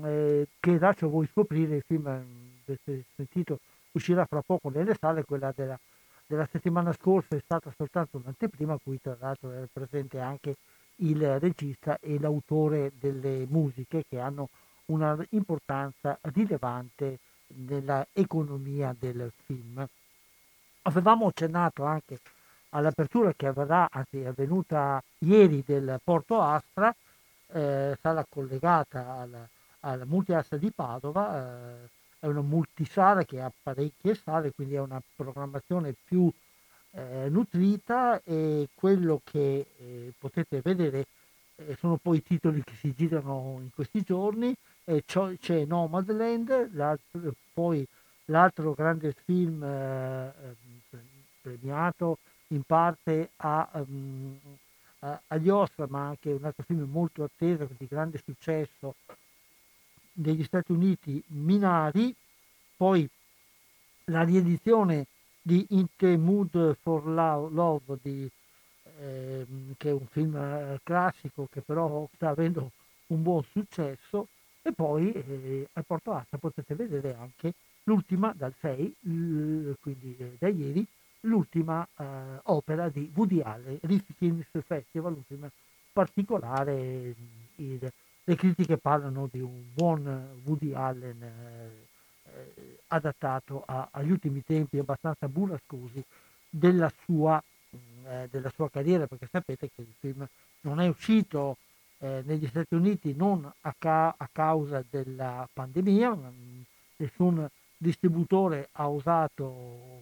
[0.04, 3.60] eh, che lascio voi scoprire il film, avete sentito,
[3.92, 5.80] uscirà fra poco nelle sale, quella della
[6.26, 10.56] della settimana scorsa è stata soltanto un'anteprima, a cui tra l'altro era presente anche
[10.98, 14.50] il regista e l'autore delle musiche che hanno
[14.86, 19.86] una importanza rilevante nell'economia del film.
[20.84, 22.20] Avevamo accennato anche
[22.70, 26.94] all'apertura che avverrà, anzi è avvenuta ieri del Porto Astra,
[27.48, 29.48] eh, sarà collegata al,
[29.82, 35.02] al Multiastra di Padova, eh, è una multisala che ha parecchie sale, quindi è una
[35.16, 36.30] programmazione più
[36.92, 41.06] eh, nutrita e quello che eh, potete vedere
[41.56, 44.54] eh, sono poi i titoli che si girano in questi giorni,
[45.06, 46.70] c'è Nomadland,
[47.54, 47.88] poi
[48.26, 51.02] l'altro grande film eh, ehm,
[51.42, 54.40] premiato in parte a, um,
[55.00, 58.96] a, agli Oscar, ma anche un altro film molto atteso di grande successo
[60.12, 62.16] degli Stati Uniti Minari,
[62.78, 63.08] poi
[64.06, 65.08] la riedizione
[65.42, 68.30] di In the Mood for Love, di,
[69.00, 69.46] eh,
[69.78, 72.72] che è un film eh, classico che però sta avendo
[73.08, 74.28] un buon successo,
[74.62, 77.54] e poi eh, al Porto Asta potete vedere anche
[77.84, 80.86] l'ultima dal 6, l- quindi eh, da ieri,
[81.22, 82.04] l'ultima eh,
[82.44, 85.50] opera di Woody Allen, Rifkin's Festival, film
[85.92, 87.16] particolare,
[87.56, 87.92] il,
[88.26, 91.88] le critiche parlano di un buon Woody Allen eh,
[92.36, 96.04] eh, adattato a, agli ultimi tempi abbastanza burrascosi
[96.50, 97.42] della sua,
[97.76, 100.26] mm, eh, della sua, carriera, perché sapete che il film
[100.62, 101.58] non è uscito
[102.00, 106.18] eh, negli Stati Uniti non a, ca- a causa della pandemia,
[106.98, 107.50] nessun
[107.84, 110.02] distributore ha osato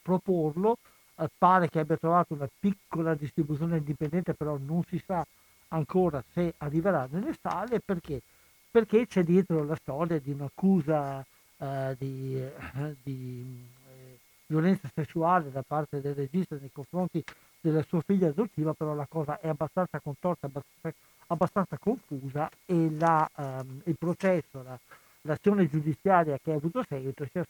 [0.00, 0.78] proporlo,
[1.16, 5.24] eh, pare che abbia trovato una piccola distribuzione indipendente, però non si sa
[5.68, 8.22] ancora se arriverà nelle sale perché,
[8.70, 11.24] perché c'è dietro la storia di un'accusa
[11.58, 17.22] eh, di, eh, di eh, violenza sessuale da parte del regista nei confronti
[17.60, 23.28] della sua figlia adottiva, però la cosa è abbastanza contorta, abbastanza, abbastanza confusa e la,
[23.36, 24.78] ehm, il processo, la,
[25.22, 27.44] l'azione giudiziaria che ha avuto seguito si è,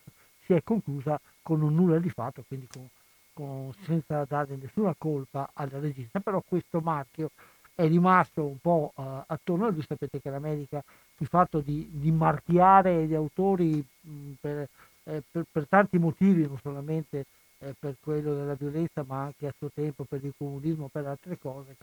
[0.45, 2.89] si è conclusa con un nulla di fatto, quindi con,
[3.33, 7.31] con, senza dare nessuna colpa al regista, però questo marchio
[7.75, 10.83] è rimasto un po' uh, attorno a lui, sapete che l'America
[11.19, 14.69] il fatto di, di marchiare gli autori mh, per,
[15.05, 17.27] eh, per, per, tanti motivi, non solamente
[17.59, 21.39] eh, per quello della violenza, ma anche a suo tempo per il comunismo, per altre
[21.39, 21.77] cose.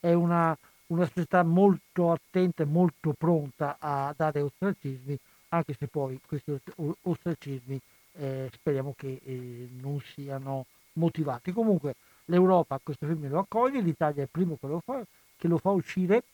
[0.00, 0.56] È una,
[0.88, 5.18] una società molto attenta e molto pronta a dare ostracismi,
[5.48, 6.58] anche se poi questi
[7.02, 7.80] ostracismi
[8.16, 11.52] eh, speriamo che eh, non siano motivati.
[11.52, 11.94] Comunque
[12.26, 15.04] l'Europa questo film lo accoglie, l'Italia è il primo che lo fa,
[15.36, 16.24] che lo fa uscire,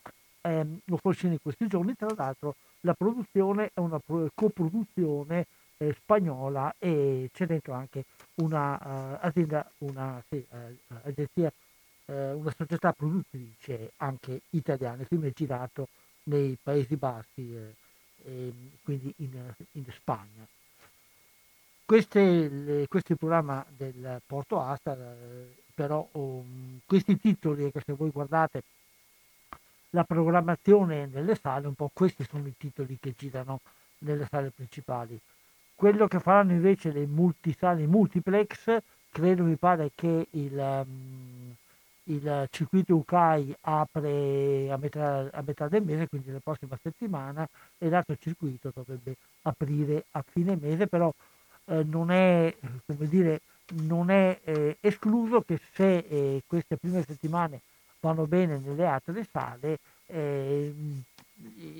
[0.41, 3.99] ehm, lo fa uscire in questi giorni, tra l'altro la produzione è una
[4.33, 5.45] coproduzione
[5.77, 11.51] eh, spagnola e c'è dentro anche una uh, azienda, una sì, uh, agenzia,
[12.11, 15.01] uh, una società produttrice anche italiana.
[15.01, 15.87] Il film è girato
[16.23, 17.55] nei Paesi Bassi,
[18.23, 18.53] e
[18.83, 20.45] quindi in, in Spagna.
[21.83, 24.95] Queste, le, questo è il programma del Porto Asta,
[25.73, 28.63] però um, questi titoli che se voi guardate
[29.89, 33.59] la programmazione nelle sale, un po' questi sono i titoli che girano
[33.99, 35.19] nelle sale principali.
[35.75, 38.77] Quello che faranno invece le multisale multiplex,
[39.11, 41.55] credo mi pare che il, um,
[42.05, 47.47] il circuito UCAI apre a metà, a metà, del mese, quindi la prossima settimana,
[47.77, 51.13] e l'altro circuito dovrebbe aprire a fine mese, però
[51.65, 52.53] eh, non è,
[52.85, 53.41] dire,
[53.83, 57.61] non è eh, escluso che se eh, queste prime settimane
[57.99, 59.77] vanno bene nelle altre sale,
[60.07, 60.73] eh,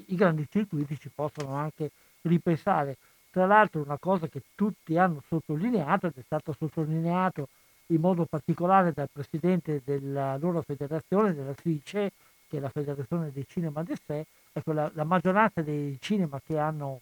[0.08, 1.92] i grandi circuiti ci possono anche
[2.22, 2.98] ripensare.
[3.32, 7.48] Tra l'altro una cosa che tutti hanno sottolineato ed è stato sottolineato
[7.94, 12.12] in modo particolare dal presidente della loro federazione, della FICE,
[12.48, 17.02] che è la Federazione dei Cinema d'Essè, ecco la, la maggioranza dei cinema che hanno,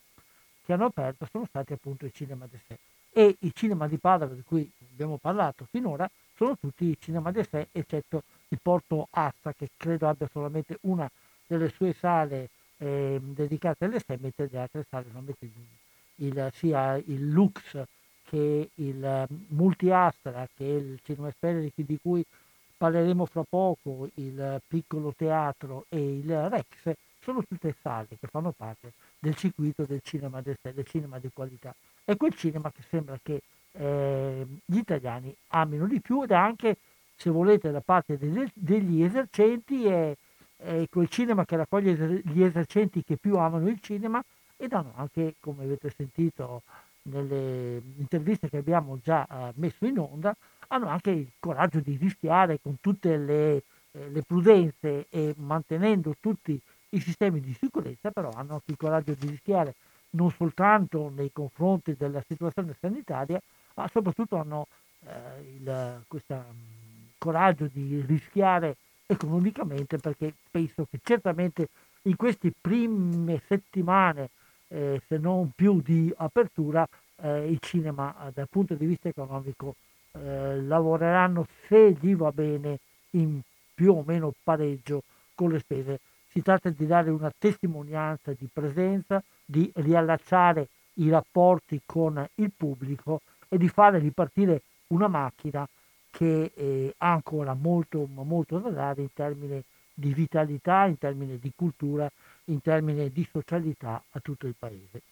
[0.64, 2.78] che hanno aperto sono stati appunto i cinema d'Essè
[3.12, 7.66] e i cinema di Padova di cui abbiamo parlato finora sono tutti i cinema d'Essè
[7.72, 11.10] eccetto il Porto Asta che credo abbia solamente una
[11.46, 16.96] delle sue sale eh, dedicate alle sé, mentre le altre sale solamente il, il, sia
[16.96, 17.82] il Lux
[18.30, 22.24] che il Multi Astra, che è il cinema esperto di cui
[22.76, 28.92] parleremo fra poco, il piccolo teatro e il Rex, sono tutte sale che fanno parte
[29.18, 31.74] del circuito del cinema del, cinema di qualità.
[32.04, 36.76] È quel cinema che sembra che eh, gli italiani amino di più ed è anche,
[37.16, 40.16] se volete, da parte degli, degli esercenti, è,
[40.56, 44.22] è, quel cinema che raccoglie gli esercenti che più amano il cinema
[44.56, 46.62] ed hanno anche, come avete sentito
[47.12, 50.34] nelle interviste che abbiamo già eh, messo in onda,
[50.68, 56.58] hanno anche il coraggio di rischiare con tutte le, eh, le prudenze e mantenendo tutti
[56.90, 59.74] i sistemi di sicurezza, però hanno anche il coraggio di rischiare
[60.10, 63.40] non soltanto nei confronti della situazione sanitaria,
[63.74, 64.66] ma soprattutto hanno
[65.06, 71.68] eh, questo mm, coraggio di rischiare economicamente perché penso che certamente
[72.02, 74.30] in queste prime settimane,
[74.70, 76.86] eh, se non più di apertura,
[77.22, 79.74] eh, il cinema eh, dal punto di vista economico
[80.12, 82.78] eh, lavoreranno se gli va bene
[83.10, 83.40] in
[83.74, 85.02] più o meno pareggio
[85.34, 86.00] con le spese.
[86.28, 93.20] Si tratta di dare una testimonianza di presenza, di riallacciare i rapporti con il pubblico
[93.48, 95.66] e di fare ripartire una macchina
[96.10, 99.62] che eh, ha ancora molto, molto da dare in termini
[99.92, 102.10] di vitalità, in termini di cultura,
[102.44, 105.02] in termini di socialità a tutto il paese.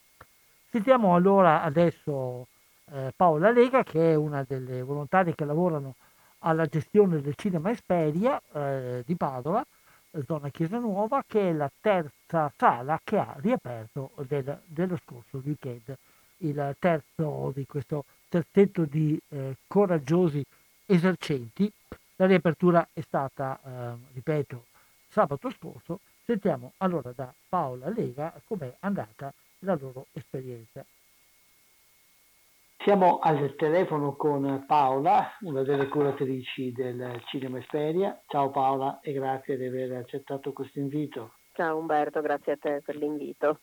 [0.69, 2.47] Sentiamo allora adesso
[2.91, 5.95] eh, Paola Lega, che è una delle volontarie che lavorano
[6.39, 9.65] alla gestione del Cinema Esperia eh, di Padova,
[10.25, 15.95] zona Chiesa Nuova, che è la terza sala che ha riaperto del, dello scorso weekend,
[16.37, 20.43] il terzo di questo terzetto di eh, coraggiosi
[20.85, 21.71] esercenti.
[22.15, 24.65] La riapertura è stata, eh, ripeto,
[25.09, 25.99] sabato scorso.
[26.29, 30.85] Sentiamo allora da Paola Lega com'è andata la loro esperienza.
[32.77, 38.21] Siamo al telefono con Paola, una delle curatrici del Cinema Esperia.
[38.27, 41.31] Ciao Paola e grazie di aver accettato questo invito.
[41.53, 43.61] Ciao Umberto, grazie a te per l'invito.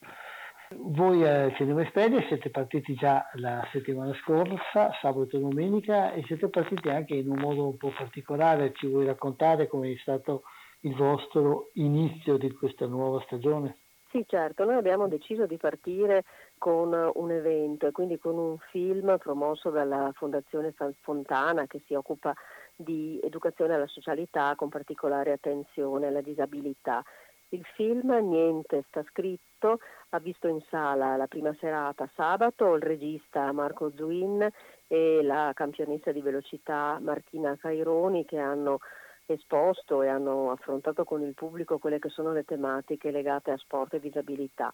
[0.71, 6.49] Voi al Cinema Esperia siete partiti già la settimana scorsa, sabato e domenica, e siete
[6.49, 8.73] partiti anche in un modo un po' particolare.
[8.73, 10.43] Ci vuoi raccontare come è stato
[10.87, 13.77] il vostro inizio di questa nuova stagione?
[14.11, 16.25] Sì, certo, noi abbiamo deciso di partire
[16.59, 20.73] con un evento e quindi con un film promosso dalla Fondazione
[21.03, 22.33] Fontana che si occupa
[22.77, 27.03] di educazione alla socialità con particolare attenzione alla disabilità.
[27.49, 29.81] Il film Niente sta scritto
[30.11, 34.49] ha visto in sala la prima serata sabato il regista Marco Zuin
[34.87, 38.79] e la campionessa di velocità Martina Caironi che hanno
[39.27, 43.95] esposto e hanno affrontato con il pubblico quelle che sono le tematiche legate a sport
[43.95, 44.73] e disabilità.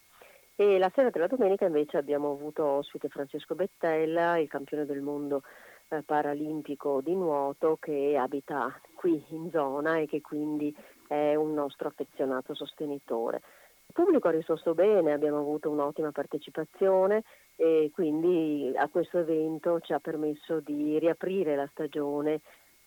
[0.54, 5.42] E la sera della domenica invece abbiamo avuto ospite Francesco Bettella, il campione del mondo
[5.88, 10.74] eh, paralimpico di nuoto che abita qui in zona e che quindi
[11.08, 13.40] è un nostro affezionato sostenitore.
[13.86, 17.24] Il pubblico ha risposto bene, abbiamo avuto un'ottima partecipazione
[17.56, 22.40] e quindi a questo evento ci ha permesso di riaprire la stagione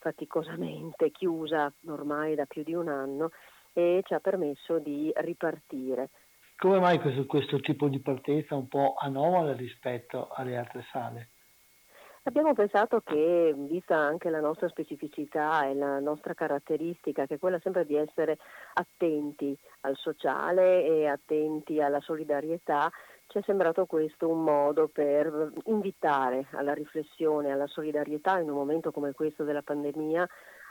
[0.06, 3.32] faticosamente chiusa ormai da più di un anno
[3.74, 6.12] e ci ha permesso di ripartire.
[6.58, 11.30] Come mai questo, questo tipo di partenza un po' anomala rispetto alle altre sale?
[12.28, 17.60] Abbiamo pensato che, vista anche la nostra specificità e la nostra caratteristica, che è quella
[17.60, 18.38] sempre di essere
[18.74, 22.92] attenti al sociale e attenti alla solidarietà,
[23.28, 28.92] ci è sembrato questo un modo per invitare alla riflessione, alla solidarietà in un momento
[28.92, 30.28] come questo della pandemia,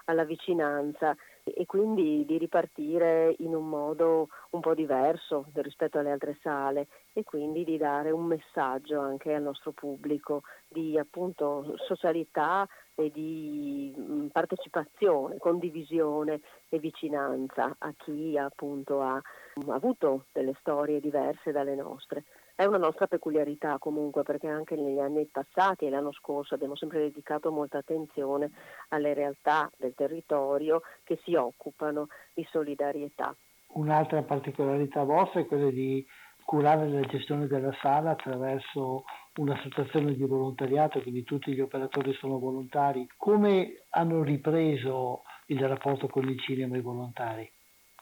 [0.07, 6.39] alla vicinanza e quindi di ripartire in un modo un po' diverso rispetto alle altre
[6.43, 13.11] sale e quindi di dare un messaggio anche al nostro pubblico di appunto socialità e
[13.11, 19.21] di partecipazione, condivisione e vicinanza a chi appunto ha
[19.69, 22.25] avuto delle storie diverse dalle nostre.
[22.57, 27.01] È una nostra peculiarità comunque perché anche negli anni passati e l'anno scorso abbiamo sempre
[27.01, 28.53] dedicato molta attenzione
[28.91, 33.35] alle realtà del territorio che si occupano di solidarietà.
[33.73, 36.07] Un'altra particolarità vostra è quella di
[36.45, 39.03] curare la gestione della sala attraverso
[39.35, 43.05] un'associazione di volontariato, quindi tutti gli operatori sono volontari.
[43.17, 47.51] Come hanno ripreso il rapporto con il cinema e i volontari?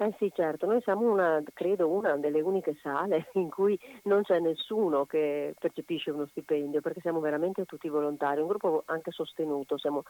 [0.04, 4.40] Eh sì, certo, noi siamo una, credo una delle uniche sale in cui non c'è
[4.40, 10.02] nessuno che percepisce uno stipendio, perché siamo veramente tutti volontari, un gruppo anche sostenuto, siamo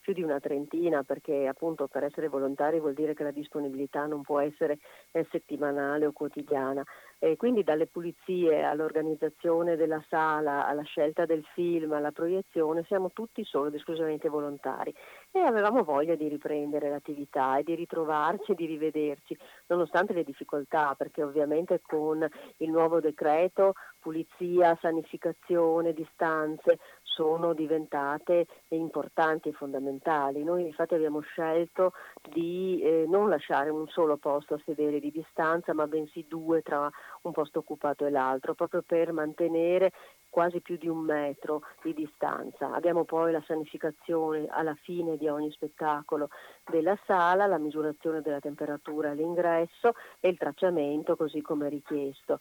[0.00, 4.22] più di una trentina, perché appunto per essere volontari vuol dire che la disponibilità non
[4.22, 4.78] può essere
[5.10, 6.84] eh, settimanale o quotidiana.
[7.22, 13.44] E quindi dalle pulizie all'organizzazione della sala, alla scelta del film, alla proiezione, siamo tutti
[13.44, 14.94] solo ed esclusivamente volontari.
[15.30, 20.94] E avevamo voglia di riprendere l'attività e di ritrovarci e di rivederci nonostante le difficoltà,
[20.96, 26.78] perché ovviamente con il nuovo decreto pulizia, sanificazione, distanze
[27.10, 30.44] sono diventate importanti e fondamentali.
[30.44, 31.92] Noi infatti abbiamo scelto
[32.32, 36.88] di eh, non lasciare un solo posto a sedere di distanza, ma bensì due tra
[37.22, 39.92] un posto occupato e l'altro, proprio per mantenere
[40.30, 42.72] quasi più di un metro di distanza.
[42.72, 46.28] Abbiamo poi la sanificazione alla fine di ogni spettacolo
[46.70, 52.38] della sala, la misurazione della temperatura all'ingresso e il tracciamento così come richiesto.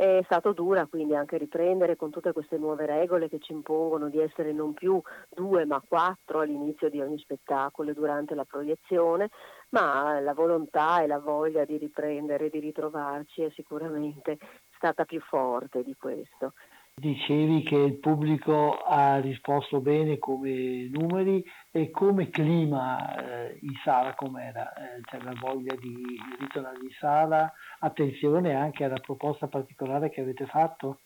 [0.00, 4.18] È stato dura quindi anche riprendere con tutte queste nuove regole che ci impongono di
[4.18, 4.98] essere non più
[5.28, 9.28] due ma quattro all'inizio di ogni spettacolo e durante la proiezione,
[9.72, 14.38] ma la volontà e la voglia di riprendere, di ritrovarci è sicuramente
[14.74, 16.54] stata più forte di questo.
[17.00, 24.14] Dicevi che il pubblico ha risposto bene come numeri e come clima eh, in sala
[24.14, 24.70] com'era?
[24.74, 25.96] Eh, c'è la voglia di
[26.38, 27.50] ritornare in sala?
[27.78, 30.98] Attenzione anche alla proposta particolare che avete fatto?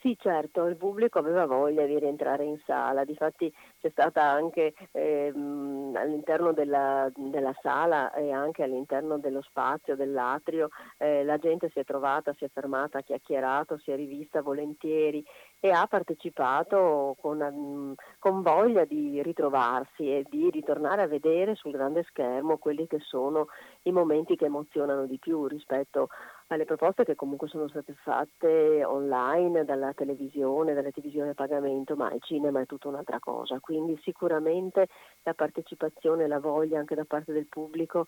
[0.00, 5.94] Sì, certo, il pubblico aveva voglia di rientrare in sala, difatti c'è stata anche ehm,
[5.96, 10.68] all'interno della, della, sala e anche all'interno dello spazio, dell'atrio,
[10.98, 15.24] eh, la gente si è trovata, si è fermata, ha chiacchierato, si è rivista volentieri
[15.58, 21.72] e ha partecipato con, mm, con voglia di ritrovarsi e di ritornare a vedere sul
[21.72, 23.48] grande schermo quelli che sono
[23.82, 26.08] i momenti che emozionano di più rispetto
[26.48, 32.12] alle proposte che comunque sono state fatte online dalla televisione, dalla televisione a pagamento, ma
[32.12, 33.60] il cinema è tutta un'altra cosa.
[33.70, 34.88] Quindi sicuramente
[35.22, 38.04] la partecipazione la voglia anche da parte del pubblico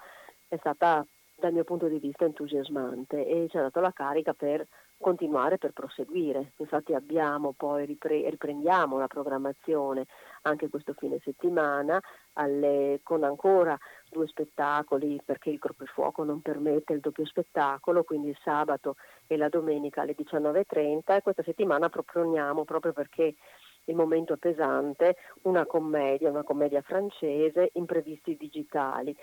[0.48, 1.06] è stata
[1.38, 4.66] dal mio punto di vista entusiasmante e ci ha dato la carica per
[4.98, 6.54] continuare, per proseguire.
[6.56, 10.06] Infatti abbiamo poi ripre- riprendiamo la programmazione
[10.42, 12.00] anche questo fine settimana
[12.32, 13.78] alle, con ancora
[14.10, 15.60] due spettacoli perché il
[15.94, 18.96] fuoco non permette il doppio spettacolo, quindi il sabato
[19.28, 23.36] e la domenica alle 19.30 e questa settimana proponiamo proprio perché
[23.84, 29.16] il momento è pesante una commedia, una commedia francese, imprevisti digitali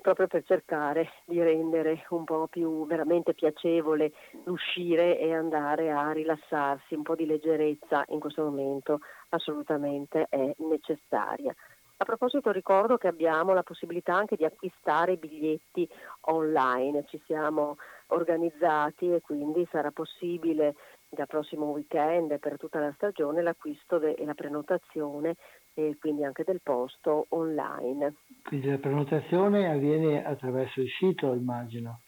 [0.00, 4.12] proprio per cercare di rendere un po' più veramente piacevole
[4.44, 9.00] l'uscire e andare a rilassarsi, un po' di leggerezza in questo momento
[9.30, 11.54] assolutamente è necessaria.
[12.00, 15.88] A proposito ricordo che abbiamo la possibilità anche di acquistare biglietti
[16.26, 17.76] online, ci siamo
[18.08, 20.76] organizzati e quindi sarà possibile
[21.08, 25.36] dal prossimo weekend e per tutta la stagione l'acquisto de- e la prenotazione
[25.74, 28.14] e quindi anche del posto online.
[28.44, 32.00] Quindi la prenotazione avviene attraverso il sito, immagino.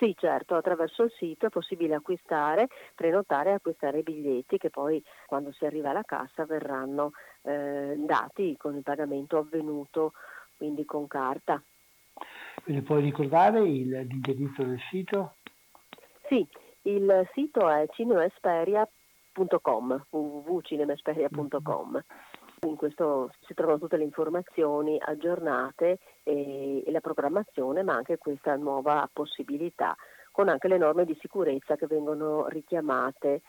[0.00, 5.04] Sì, certo, attraverso il sito è possibile acquistare, prenotare e acquistare i biglietti che poi
[5.26, 7.10] quando si arriva alla cassa verranno
[7.42, 10.12] eh, dati con il pagamento avvenuto,
[10.56, 11.62] quindi con carta.
[12.62, 15.36] Quindi puoi ricordare il, l'indirizzo del sito?
[16.28, 16.48] Sì,
[16.82, 22.04] il sito è cinemasperia.com, www.cinemasperia.com.
[22.66, 28.54] In questo si trovano tutte le informazioni aggiornate e, e la programmazione, ma anche questa
[28.56, 29.96] nuova possibilità
[30.30, 33.42] con anche le norme di sicurezza che vengono richiamate.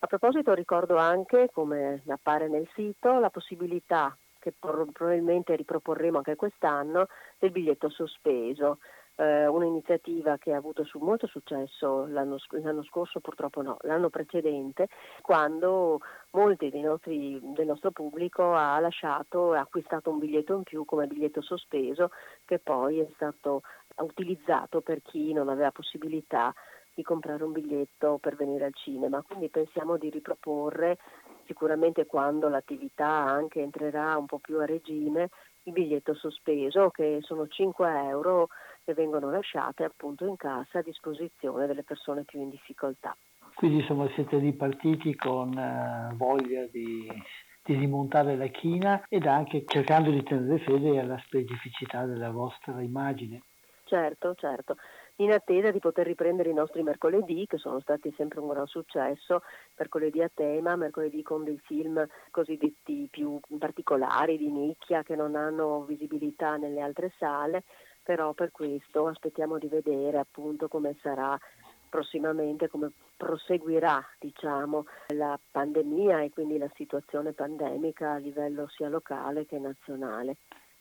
[0.00, 7.08] A proposito ricordo anche, come appare nel sito, la possibilità che probabilmente riproporremo anche quest'anno
[7.38, 8.78] del biglietto sospeso
[9.18, 14.88] eh, un'iniziativa che ha avuto su molto successo l'anno, l'anno, scorso, purtroppo no, l'anno precedente,
[15.22, 16.00] quando
[16.30, 21.42] molti nostri, del nostro pubblico ha lasciato e acquistato un biglietto in più come biglietto
[21.42, 22.10] sospeso
[22.44, 23.62] che poi è stato
[23.96, 26.54] utilizzato per chi non aveva possibilità
[26.94, 29.22] di comprare un biglietto per venire al cinema.
[29.22, 30.98] Quindi pensiamo di riproporre
[31.46, 35.30] sicuramente quando l'attività anche entrerà un po' più a regime
[35.64, 38.48] il biglietto sospeso che sono 5 euro
[38.88, 43.14] che vengono lasciate appunto in cassa a disposizione delle persone più in difficoltà.
[43.54, 47.06] Quindi insomma siete ripartiti con uh, voglia di,
[47.62, 53.42] di rimontare la china ed anche cercando di tenere fede alla specificità della vostra immagine.
[53.84, 54.76] Certo, certo
[55.20, 59.42] in attesa di poter riprendere i nostri mercoledì, che sono stati sempre un gran successo,
[59.76, 65.82] mercoledì a tema, mercoledì con dei film cosiddetti più particolari, di nicchia, che non hanno
[65.84, 67.64] visibilità nelle altre sale,
[68.08, 71.38] però per questo aspettiamo di vedere appunto come sarà
[71.90, 79.44] prossimamente, come proseguirà diciamo, la pandemia e quindi la situazione pandemica a livello sia locale
[79.44, 80.36] che nazionale.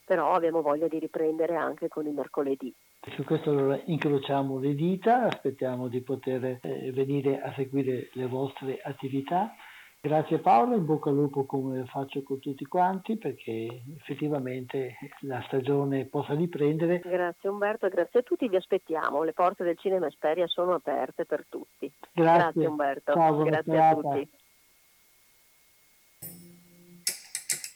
[0.05, 2.73] Però abbiamo voglia di riprendere anche con i mercoledì.
[3.13, 8.79] Su questo allora incrociamo le dita, aspettiamo di poter eh, venire a seguire le vostre
[8.81, 9.53] attività
[9.99, 16.05] Grazie Paolo, in bocca al lupo come faccio con tutti quanti perché effettivamente la stagione
[16.05, 16.99] possa riprendere.
[16.99, 21.45] Grazie Umberto, grazie a tutti, vi aspettiamo, le porte del Cinema Esperia sono aperte per
[21.49, 21.91] tutti.
[22.13, 23.89] Grazie, grazie Umberto, Ciao, grazie serata.
[23.89, 24.29] a tutti.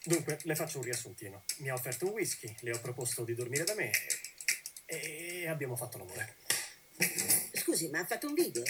[0.04, 1.44] Dunque, le faccio un riassuntino.
[1.60, 3.92] Mi ha offerto un whisky, le ho proposto di dormire da me
[4.86, 6.38] e abbiamo fatto l'amore.
[7.54, 8.64] Scusi, ma ha fatto un video?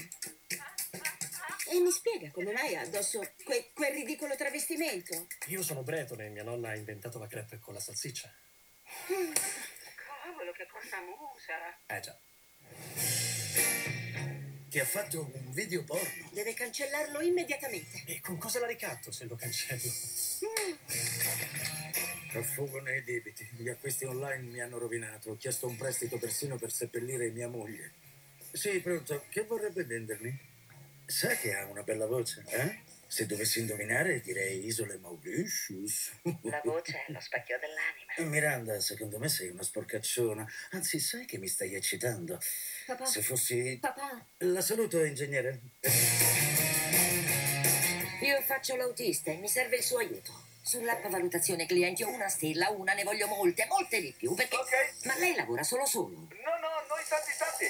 [1.72, 5.28] E mi spiega come mai ha addosso que- quel ridicolo travestimento?
[5.47, 8.30] Io sono bretone e mia nonna ha inventato la crepe con la salsiccia.
[9.07, 11.78] Cavolo, che cosa musa!
[11.88, 12.19] Eh già.
[14.69, 16.30] Ti ha fatto un video porno.
[16.34, 18.03] Deve cancellarlo immediatamente.
[18.05, 19.89] E con cosa la ricatto se lo cancello?
[22.34, 23.47] Affogo nei debiti.
[23.53, 25.32] Gli acquisti online mi hanno rovinato.
[25.32, 27.93] Ho chiesto un prestito persino per seppellire mia moglie.
[28.51, 29.24] Sì, pronto.
[29.30, 30.50] Che vorrebbe vendermi?
[31.05, 32.79] Sa che ha una bella voce, eh?
[33.11, 36.11] Se dovessi indovinare direi Isole Mauritius.
[36.43, 38.31] La voce è lo specchio dell'anima.
[38.33, 40.49] Miranda, secondo me sei una sporcacciona.
[40.71, 42.39] Anzi, sai che mi stai eccitando.
[42.85, 43.05] Papà.
[43.05, 43.77] Se fossi...
[43.81, 44.25] Papà.
[44.37, 45.59] La saluto, ingegnere.
[48.21, 50.31] Io faccio l'autista e mi serve il suo aiuto.
[50.61, 54.33] Sull'app valutazione clienti ho una stella, una ne voglio molte, molte di più.
[54.35, 54.55] Perché...
[54.55, 55.05] Ok.
[55.05, 56.15] Ma lei lavora solo solo?
[56.15, 57.65] No, no, noi tanti tanti.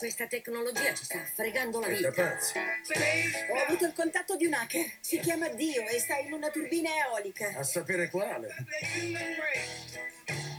[0.00, 2.10] Questa tecnologia ci sta fregando la vita.
[2.10, 2.56] pazzi.
[2.56, 4.92] Ho avuto il contatto di un hacker.
[4.98, 7.52] Si chiama Dio e sta in una turbina eolica.
[7.54, 8.48] A sapere quale.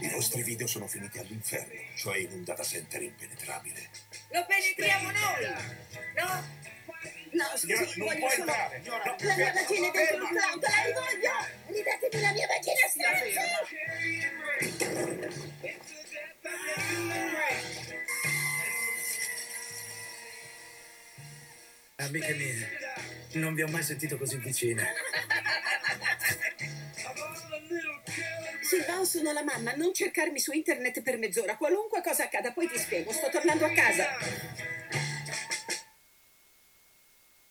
[0.01, 3.89] I vostri video sono finiti all'inferno, cioè in un data center impenetrabile.
[4.29, 5.53] Lo penetriamo noi!
[6.17, 6.59] No?
[7.31, 8.41] No, scusi, Non- non voglio può solo...
[8.41, 8.81] entrare.
[8.85, 10.29] La mia vagina è dentro il ferma.
[10.29, 11.31] cloud, la rivoglio!
[11.65, 12.71] Ridatemi la mia vagina
[22.01, 22.67] Amiche mie,
[23.33, 24.87] non vi ho mai sentito così vicine.
[28.61, 29.75] Silvao, sono la mamma.
[29.75, 31.57] Non cercarmi su internet per mezz'ora.
[31.57, 33.11] Qualunque cosa accada, poi ti spiego.
[33.11, 34.05] Sto tornando a casa.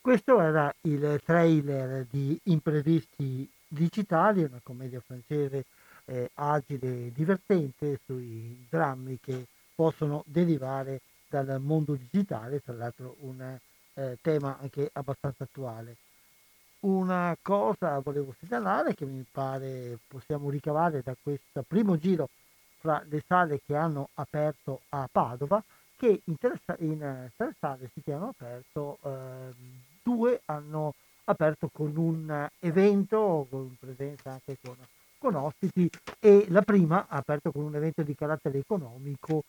[0.01, 5.65] Questo era il trailer di Imprevisti Digitali, una commedia francese
[6.07, 9.47] eh, agile e divertente sui drammi che
[9.77, 13.57] possono derivare dal mondo digitale, tra l'altro un
[13.95, 15.97] eh, tema anche abbastanza attuale.
[16.81, 22.29] Una cosa volevo segnalare che mi pare possiamo ricavare da questo primo giro
[22.79, 25.63] fra le sale che hanno aperto a Padova,
[25.99, 29.53] che in tre, sa- in, eh, tre sale si hanno aperto, ehm,
[30.03, 34.77] due hanno aperto con un eh, evento, con presenza anche con,
[35.19, 39.45] con ospiti, e la prima ha aperto con un evento di carattere economico,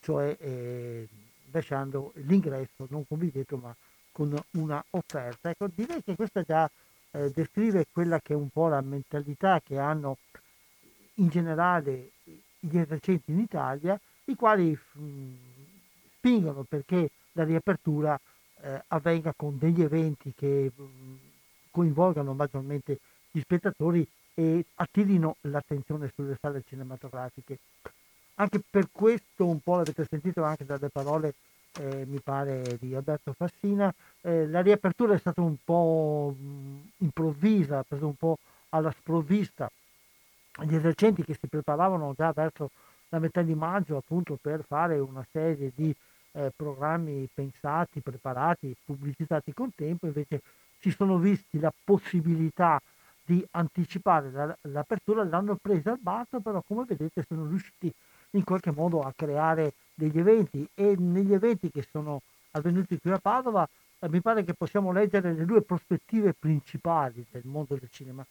[0.00, 1.08] cioè eh,
[1.52, 3.74] lasciando l'ingresso non con biglietto ma
[4.10, 5.50] con una offerta.
[5.50, 6.70] Ecco, direi che questa già
[7.12, 10.18] eh, descrive quella che è un po' la mentalità che hanno
[11.14, 12.12] in generale
[12.58, 15.00] gli esercenti in Italia, i quali mh,
[16.16, 18.18] spingono perché la riapertura
[18.60, 20.82] eh, avvenga con degli eventi che mh,
[21.70, 22.98] coinvolgano maggiormente
[23.30, 27.58] gli spettatori e attirino l'attenzione sulle sale cinematografiche.
[28.36, 31.34] Anche per questo, un po' l'avete sentito anche dalle parole
[31.78, 33.92] eh, mi pare di Alberto Fassina.
[34.20, 38.38] Eh, la riapertura è stata un po' mh, improvvisa, preso un po'
[38.70, 39.70] alla sprovvista
[40.60, 42.70] gli esercenti che si preparavano già verso
[43.08, 45.94] la metà di maggio appunto per fare una serie di
[46.32, 50.42] eh, programmi pensati, preparati, pubblicizzati con tempo, invece
[50.78, 52.80] si sono visti la possibilità
[53.24, 57.92] di anticipare la, l'apertura, l'hanno presa al basso, però come vedete sono riusciti
[58.32, 62.22] in qualche modo a creare degli eventi e negli eventi che sono
[62.52, 63.68] avvenuti qui a Padova
[63.98, 68.24] eh, mi pare che possiamo leggere le due prospettive principali del mondo del cinema.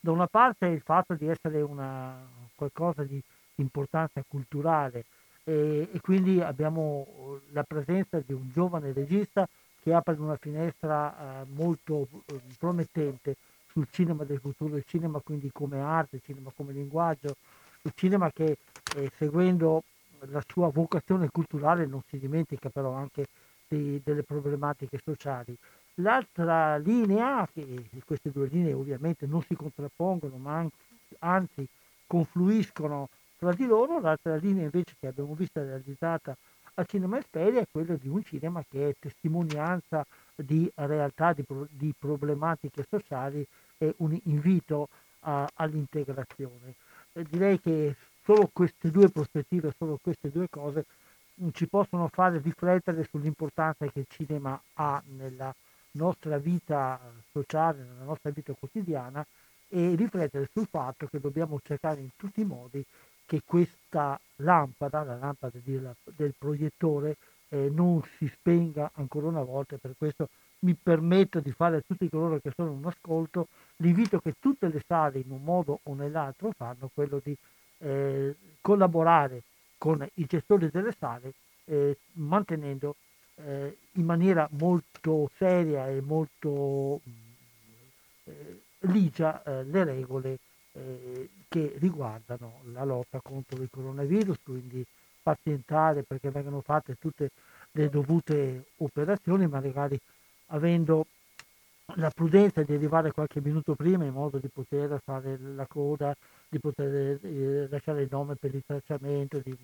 [0.00, 2.16] Da una parte il fatto di essere una,
[2.54, 3.20] qualcosa di
[3.56, 5.04] importanza culturale
[5.44, 9.48] e, e, quindi abbiamo la presenza di un giovane regista
[9.82, 13.36] che apre una finestra eh, molto eh, promettente
[13.70, 17.36] sul cinema del futuro, il cinema quindi come arte, il cinema come linguaggio,
[17.82, 18.56] il cinema che
[18.96, 19.82] eh, seguendo
[20.30, 23.26] la sua vocazione culturale non si dimentica però anche
[23.68, 25.56] di, delle problematiche sociali.
[25.94, 30.66] L'altra linea, che queste due linee ovviamente non si contrappongono, ma
[31.20, 31.66] anzi
[32.06, 33.08] confluiscono
[33.38, 36.36] tra di loro, l'altra linea invece che abbiamo visto realizzata
[36.74, 41.66] al Cinema Esperia è quella di un cinema che è testimonianza di realtà, di, pro,
[41.70, 43.46] di problematiche sociali
[43.78, 44.88] e un invito
[45.20, 46.74] a, all'integrazione.
[47.12, 47.96] Direi che
[48.28, 50.84] solo queste due prospettive, solo queste due cose
[51.42, 55.54] mm, ci possono fare riflettere sull'importanza che il cinema ha nella
[55.92, 57.00] nostra vita
[57.32, 59.24] sociale, nella nostra vita quotidiana
[59.68, 62.84] e riflettere sul fatto che dobbiamo cercare in tutti i modi
[63.24, 67.16] che questa lampada, la lampada del, del proiettore,
[67.48, 69.76] eh, non si spenga ancora una volta.
[69.76, 70.28] E per questo
[70.60, 74.82] mi permetto di fare a tutti coloro che sono in ascolto l'invito che tutte le
[74.86, 77.34] sale in un modo o nell'altro fanno, quello di
[77.78, 79.42] eh, collaborare
[79.78, 81.32] con i gestori delle sale
[81.64, 82.96] eh, mantenendo
[83.36, 87.00] eh, in maniera molto seria e molto
[88.24, 90.38] eh, ligia eh, le regole
[90.72, 94.84] eh, che riguardano la lotta contro il coronavirus, quindi
[95.22, 97.30] pazientare perché vengano fatte tutte
[97.72, 99.98] le dovute operazioni, magari
[100.46, 101.06] avendo
[101.94, 106.14] la prudenza di arrivare qualche minuto prima in modo di poter fare la coda,
[106.48, 109.56] di poter eh, lasciare il nome per il tracciamento, di,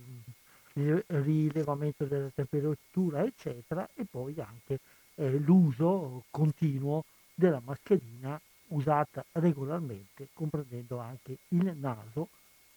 [0.72, 4.80] di rilevamento della temperatura, eccetera, e poi anche
[5.14, 7.04] eh, l'uso continuo
[7.34, 12.28] della mascherina usata regolarmente, comprendendo anche il naso,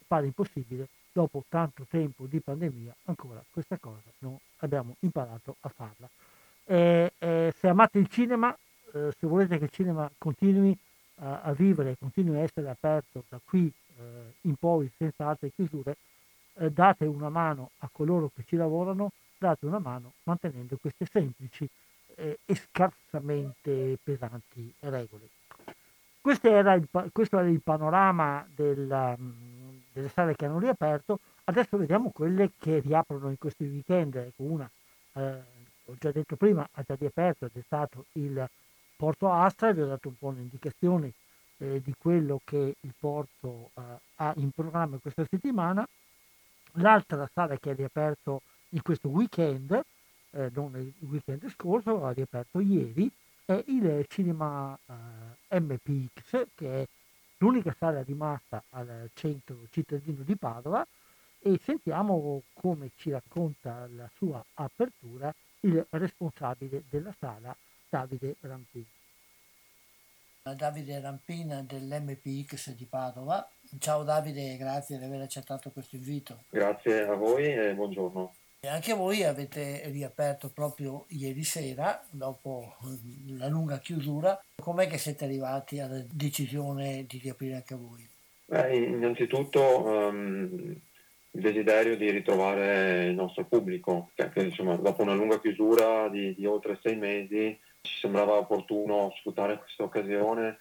[0.07, 6.07] pare impossibile, dopo tanto tempo di pandemia, ancora questa cosa non abbiamo imparato a farla.
[6.65, 8.55] Eh, eh, se amate il cinema,
[8.93, 10.77] eh, se volete che il cinema continui
[11.15, 15.97] a, a vivere, continui a essere aperto da qui eh, in poi senza altre chiusure,
[16.55, 21.67] eh, date una mano a coloro che ci lavorano, date una mano mantenendo queste semplici
[22.15, 25.29] eh, e scarsamente pesanti regole.
[26.19, 31.19] Questo era il, questo era il panorama del, mm, delle sale che hanno riaperto.
[31.45, 34.15] Adesso vediamo quelle che riaprono in questi weekend.
[34.15, 34.69] Ecco, una,
[35.13, 35.41] eh,
[35.85, 38.45] ho già detto prima, ha già riaperto ed è stato il
[38.97, 39.71] Porto Astra.
[39.71, 41.13] Vi ho dato un po' un'indicazione
[41.57, 43.81] eh, di quello che il Porto eh,
[44.15, 45.87] ha in programma questa settimana.
[46.73, 49.71] L'altra sala che ha riaperto in questo weekend,
[50.31, 53.09] eh, non il weekend scorso, ha riaperto ieri,
[53.45, 54.77] è il cinema
[55.49, 56.87] eh, MPX, che è
[57.37, 60.85] l'unica sala rimasta al centro cittadino di Padova,
[61.39, 67.55] e sentiamo come ci racconta la sua apertura il responsabile della sala,
[67.89, 68.96] Davide Rampin.
[70.53, 73.47] Davide Rampin dell'MPX di Padova.
[73.79, 76.43] Ciao Davide, grazie di aver accettato questo invito.
[76.49, 78.33] Grazie a voi e buongiorno.
[78.59, 82.75] E anche voi avete riaperto proprio ieri sera, dopo
[83.37, 84.39] la lunga chiusura.
[84.55, 88.07] Com'è che siete arrivati alla decisione di riaprire anche voi?
[88.45, 90.75] Beh, innanzitutto um,
[91.31, 96.45] il desiderio di ritrovare il nostro pubblico, perché insomma, dopo una lunga chiusura di, di
[96.45, 100.59] oltre sei mesi ci sembrava opportuno sfruttare questa occasione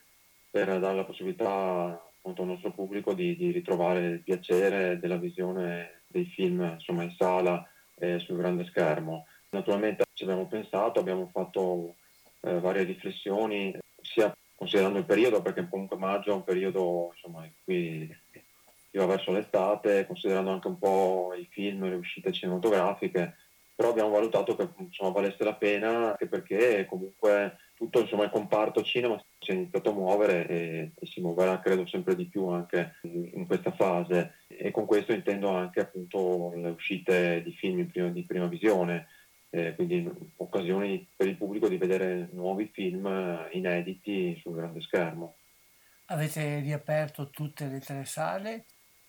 [0.50, 6.02] per dare la possibilità appunto, al nostro pubblico di, di ritrovare il piacere della visione
[6.06, 9.26] dei film insomma, in sala eh, sul grande schermo.
[9.50, 11.94] Naturalmente ci abbiamo pensato, abbiamo fatto
[12.40, 17.52] eh, varie riflessioni, sia considerando il periodo, perché comunque maggio è un periodo insomma, in
[17.64, 18.16] cui
[18.96, 23.36] va verso l'estate, considerando anche un po' i film, le uscite cinematografiche,
[23.76, 28.82] però abbiamo valutato che insomma, valesse la pena anche perché comunque tutto insomma, il comparto
[28.82, 32.94] cinema si è iniziato a muovere e, e, si muoverà credo sempre di più anche
[33.02, 38.08] in, questa fase e con questo intendo anche appunto le uscite di film in prima,
[38.08, 39.08] di prima visione
[39.50, 45.36] eh, quindi occasioni per il pubblico di vedere nuovi film eh, inediti sul grande schermo.
[46.06, 48.64] Avete riaperto tutte le tre sale?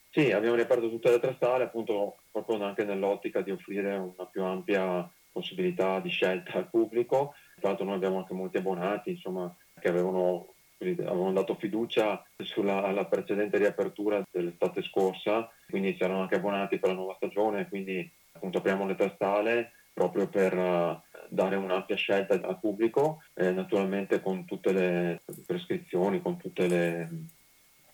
[0.09, 4.43] Sì, abbiamo riaperto tutte le tre sale, appunto proprio anche nell'ottica di offrire una più
[4.43, 7.35] ampia possibilità di scelta al pubblico.
[7.59, 13.57] Tra l'altro noi abbiamo anche molti abbonati, insomma, che avevano, avevano dato fiducia sulla precedente
[13.57, 18.87] riapertura dell'estate scorsa, quindi si erano anche abbonati per la nuova stagione, quindi appunto apriamo
[18.87, 24.71] le tre sale proprio per uh, dare un'ampia scelta al pubblico, eh, naturalmente con tutte
[24.71, 26.67] le prescrizioni, con tutti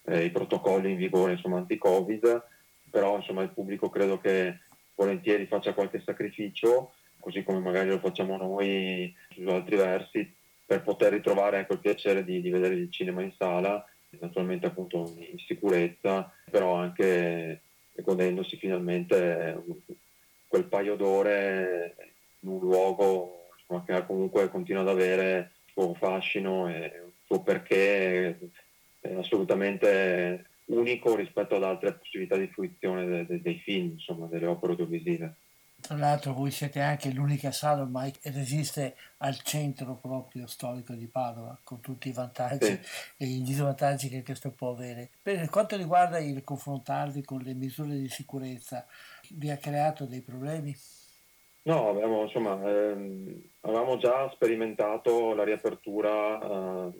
[0.06, 2.44] eh, i protocolli in vigore insomma, anti-Covid,
[2.90, 4.60] però insomma, il pubblico credo che
[4.96, 10.32] volentieri faccia qualche sacrificio, così come magari lo facciamo noi su altri versi,
[10.66, 13.84] per poter ritrovare ecco, il piacere di, di vedere il cinema in sala,
[14.20, 17.62] naturalmente appunto in sicurezza, però anche
[17.96, 19.62] godendosi finalmente
[20.48, 21.96] quel paio d'ore
[22.40, 27.42] in un luogo insomma, che comunque continua ad avere il suo fascino e il suo
[27.42, 28.38] perché
[29.18, 34.74] assolutamente unico rispetto ad altre possibilità di fruizione de, de, dei film, insomma, delle opere
[34.74, 35.36] audiovisive.
[35.84, 41.08] Tra l'altro voi siete anche l'unica sala ormai che resiste al centro proprio storico di
[41.08, 42.80] Padova, con tutti i vantaggi sì.
[43.18, 45.10] e i disvantaggi che questo può avere.
[45.22, 48.86] Per quanto riguarda il confrontarvi con le misure di sicurezza,
[49.32, 50.74] vi ha creato dei problemi?
[51.64, 56.92] No, abbiamo, insomma, ehm, avevamo già sperimentato la riapertura eh,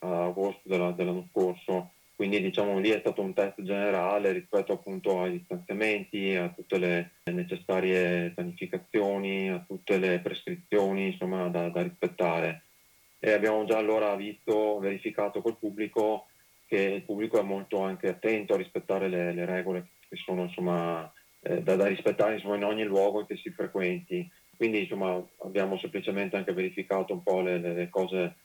[0.00, 5.38] agosto della, dell'anno scorso, quindi diciamo lì è stato un test generale rispetto appunto ai
[5.38, 12.64] distanziamenti, a tutte le necessarie pianificazioni, a tutte le prescrizioni insomma, da, da rispettare.
[13.18, 16.26] E abbiamo già allora visto, verificato col pubblico
[16.66, 21.10] che il pubblico è molto anche attento a rispettare le, le regole che sono insomma,
[21.40, 24.30] eh, da, da, rispettare insomma, in ogni luogo che si frequenti.
[24.56, 28.36] Quindi insomma, abbiamo semplicemente anche verificato un po' le, le cose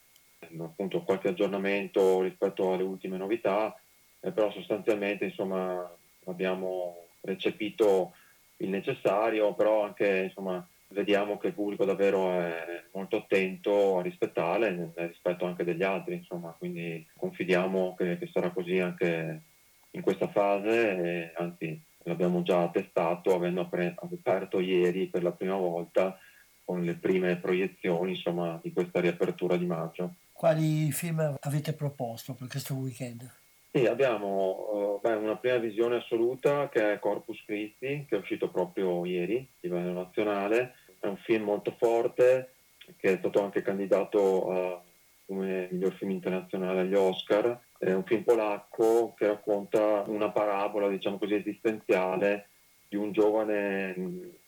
[0.60, 3.74] appunto qualche aggiornamento rispetto alle ultime novità,
[4.20, 5.90] eh, però sostanzialmente insomma
[6.26, 8.14] abbiamo recepito
[8.58, 14.70] il necessario, però anche insomma vediamo che il pubblico davvero è molto attento a rispettarle
[14.70, 19.42] nel rispetto anche degli altri, insomma, quindi confidiamo che, che sarà così anche
[19.90, 26.16] in questa fase, anzi l'abbiamo già testato avendo aperto ieri per la prima volta
[26.64, 30.14] con le prime proiezioni insomma, di questa riapertura di maggio.
[30.36, 33.26] Quali film avete proposto per questo weekend?
[33.72, 38.50] Sì, abbiamo uh, beh, una prima visione assoluta che è Corpus Christi, che è uscito
[38.50, 40.74] proprio ieri a livello nazionale.
[41.00, 42.50] È un film molto forte,
[42.98, 44.78] che è stato anche candidato uh,
[45.24, 47.58] come miglior film internazionale agli Oscar.
[47.78, 52.48] È un film polacco che racconta una parabola, diciamo così, esistenziale
[52.88, 53.94] di un giovane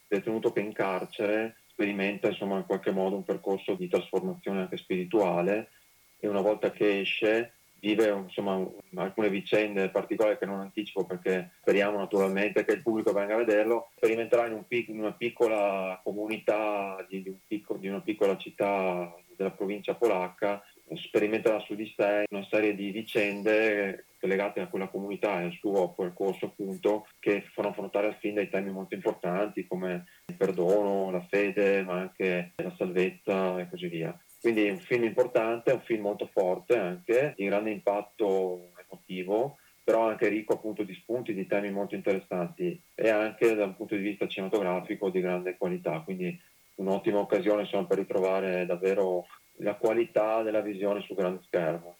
[0.07, 5.71] detenuto che in carcere sperimenta insomma in qualche modo un percorso di trasformazione anche spirituale
[6.19, 8.67] e una volta che esce vive insomma,
[8.97, 13.91] alcune vicende particolari che non anticipo perché speriamo naturalmente che il pubblico venga a vederlo,
[13.97, 18.37] sperimenterà in, un pic- in una piccola comunità di, di, un picco- di, una piccola
[18.37, 20.63] città della provincia polacca,
[20.95, 25.93] sperimenterà su di sé una serie di vicende legate a quella comunità e al suo
[25.93, 31.25] percorso appunto che fanno affrontare al film dei temi molto importanti come il perdono, la
[31.29, 34.19] fede ma anche la salvezza e così via.
[34.41, 39.59] Quindi è un film importante, è un film molto forte anche, di grande impatto emotivo,
[39.83, 43.97] però anche ricco appunto di spunti, di temi molto interessanti e anche da un punto
[43.97, 46.01] di vista cinematografico di grande qualità.
[46.01, 46.39] Quindi
[46.77, 49.27] un'ottima occasione insomma, per ritrovare davvero
[49.61, 51.97] la qualità della visione sul grande schermo.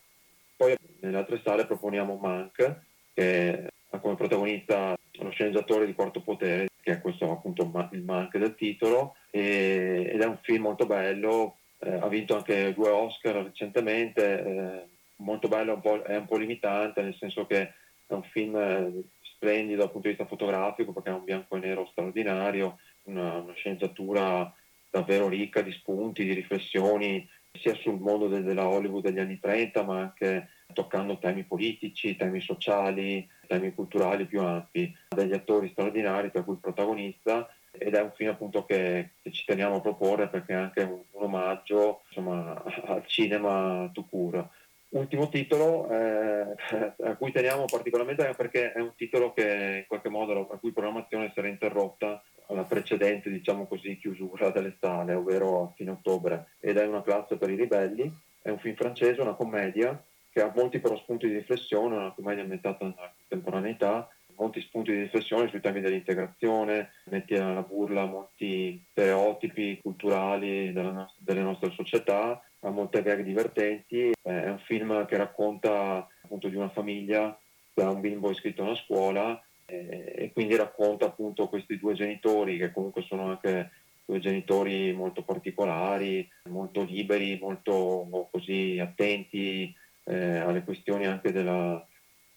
[0.57, 2.81] Poi nelle altre sale proponiamo Mank,
[3.15, 8.37] che ha come protagonista lo sceneggiatore di Quarto Potere, che è questo appunto il Mank
[8.39, 14.43] del titolo, ed è un film molto bello, eh, ha vinto anche due Oscar recentemente,
[14.43, 17.73] eh, molto bello, un po', è un po' limitante, nel senso che
[18.07, 21.61] è un film eh, splendido dal punto di vista fotografico perché è un bianco e
[21.61, 24.53] nero straordinario, una, una sceneggiatura
[24.91, 29.83] davvero ricca di spunti, di riflessioni, sia sul mondo de- della Hollywood degli anni 30,
[29.83, 36.43] ma anche toccando temi politici, temi sociali, temi culturali più ampi, degli attori straordinari, tra
[36.43, 37.49] cui il protagonista,
[37.79, 41.01] ed è un film appunto che, che, ci teniamo a proporre perché è anche un,
[41.11, 44.49] un omaggio insomma, al cinema to cure.
[44.91, 46.55] Ultimo titolo eh,
[47.03, 51.31] a cui teniamo particolarmente perché è un titolo che in qualche modo la cui programmazione
[51.35, 56.87] sarà interrotta alla precedente diciamo così, chiusura delle sale, ovvero a fine ottobre, ed è
[56.87, 58.11] una classe per i ribelli,
[58.41, 62.43] è un film francese, una commedia che ha molti però spunti di riflessione, una commedia
[62.43, 64.09] ambientata nella contemporaneità,
[64.39, 71.43] molti spunti di riflessione sui temi dell'integrazione, metti alla burla molti stereotipi culturali della, delle
[71.43, 77.39] nostre società, ha molte gag divertenti, è un film che racconta appunto di una famiglia
[77.83, 82.73] ha un bimbo iscritto a una scuola e quindi racconta appunto questi due genitori che
[82.73, 83.71] comunque sono anche
[84.07, 89.75] due genitori molto particolari, molto liberi, molto così attenti
[90.05, 91.87] eh, alle questioni anche della,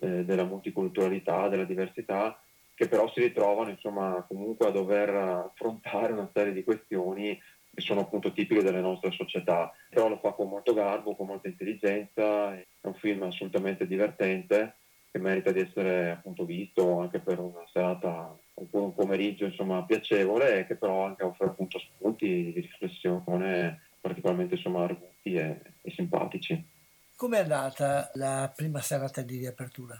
[0.01, 2.41] eh, della multiculturalità, della diversità,
[2.75, 7.39] che però si ritrovano insomma comunque a dover affrontare una serie di questioni
[7.73, 11.47] che sono appunto tipiche delle nostre società, però lo fa con molto garbo, con molta
[11.47, 14.75] intelligenza, è un film assolutamente divertente
[15.11, 20.59] che merita di essere appunto visto anche per una serata oppure un pomeriggio insomma piacevole
[20.59, 26.70] e che però anche offre appunto spunti di riflessione particolarmente insomma arguti e, e simpatici.
[27.21, 29.95] Come è andata la prima serata di riapertura?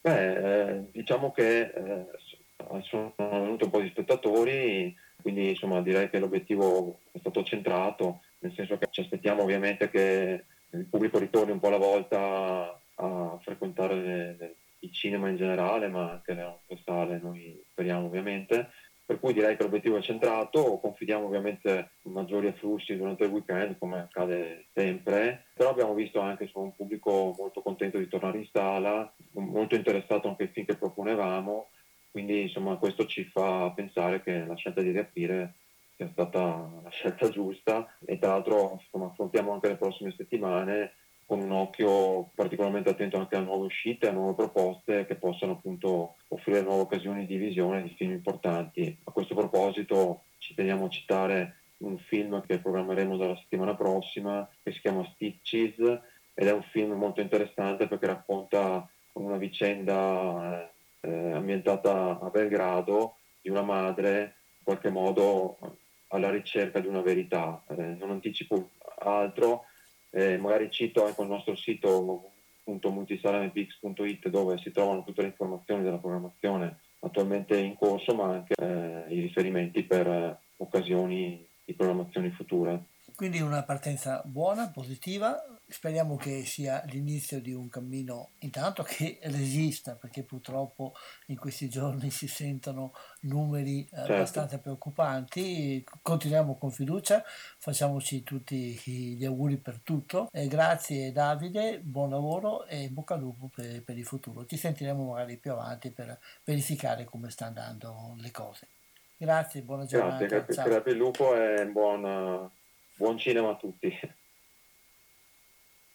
[0.00, 2.06] Beh, eh, diciamo che eh,
[2.82, 4.92] sono venuti un po' di spettatori,
[5.22, 10.44] quindi insomma direi che l'obiettivo è stato centrato, nel senso che ci aspettiamo ovviamente che
[10.70, 16.34] il pubblico ritorni un po' alla volta a frequentare il cinema in generale, ma anche
[16.34, 18.70] le nostre sale, noi speriamo ovviamente.
[19.06, 23.78] Per cui direi che l'obiettivo è centrato, confidiamo ovviamente in maggiori afflussi durante il weekend,
[23.78, 28.48] come accade sempre, però abbiamo visto anche insomma, un pubblico molto contento di tornare in
[28.52, 31.68] sala, molto interessato anche ai film che proponevamo,
[32.10, 35.54] quindi insomma questo ci fa pensare che la scelta di riaprire
[35.96, 37.96] sia stata la scelta giusta.
[38.04, 40.94] E tra l'altro insomma, affrontiamo anche le prossime settimane
[41.26, 46.14] con un occhio particolarmente attento anche a nuove uscite, a nuove proposte che possano appunto
[46.28, 48.96] offrire nuove occasioni di visione di film importanti.
[49.04, 54.70] A questo proposito ci teniamo a citare un film che programmeremo dalla settimana prossima che
[54.70, 55.78] si chiama Stitches
[56.32, 60.70] ed è un film molto interessante perché racconta una vicenda
[61.00, 65.58] eh, ambientata a Belgrado di una madre in qualche modo
[66.08, 67.62] alla ricerca di una verità.
[67.68, 69.64] Eh, non anticipo altro,
[70.16, 72.32] eh, magari cito anche il nostro sito
[72.64, 79.14] multisalamepix.it dove si trovano tutte le informazioni della programmazione attualmente in corso ma anche eh,
[79.14, 82.82] i riferimenti per eh, occasioni di programmazioni future.
[83.16, 89.94] Quindi una partenza buona, positiva, speriamo che sia l'inizio di un cammino intanto che resista,
[89.94, 90.92] perché purtroppo
[91.28, 94.12] in questi giorni si sentono numeri eh, certo.
[94.12, 95.82] abbastanza preoccupanti.
[96.02, 97.24] Continuiamo con fiducia,
[97.56, 100.28] facciamoci tutti gli auguri per tutto.
[100.30, 104.44] E grazie Davide, buon lavoro e bocca al lupo per, per il futuro.
[104.44, 108.68] Ci sentiremo magari più avanti per verificare come stanno andando le cose.
[109.16, 110.26] Grazie, buona giornata.
[110.26, 112.50] Grazie, grazie, grazie il lupo e buona
[112.98, 113.92] Buon cinema a tutti.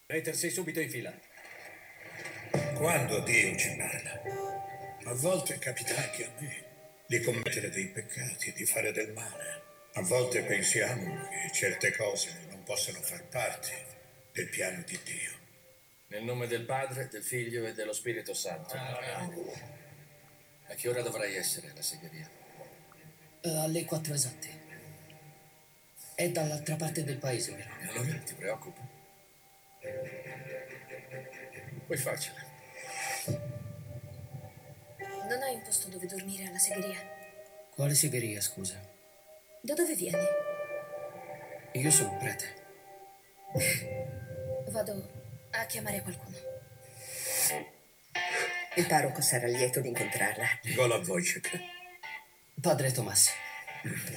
[0.06, 1.12] Peter, sei subito in fila.
[2.76, 4.22] Quando Dio ci parla,
[5.06, 6.66] a volte capita anche a me
[7.08, 9.64] di commettere dei peccati, di fare del male.
[9.94, 13.86] A volte pensiamo che certe cose non possono far parte
[14.32, 15.32] del piano di Dio.
[16.10, 18.76] Nel nome del Padre, del Figlio e dello Spirito Santo.
[18.76, 19.28] A
[20.76, 22.30] che ora dovrai essere la segheria?
[23.42, 24.61] Uh, alle quattro esatte.
[26.22, 27.70] È dall'altra parte del paese, vero?
[27.80, 28.88] E allora ti preoccupa?
[31.88, 32.46] Poi facile.
[35.28, 37.00] Non hai un posto dove dormire alla segheria?
[37.72, 38.80] Quale segheria, scusa?
[39.62, 40.24] Da dove vieni?
[41.72, 42.56] Io sono un prete.
[44.70, 45.10] Vado
[45.50, 46.38] a chiamare qualcuno.
[48.76, 50.46] Il parroco sarà lieto di incontrarla.
[50.76, 51.60] Gola Wojciech.
[52.62, 53.32] Padre Tomas.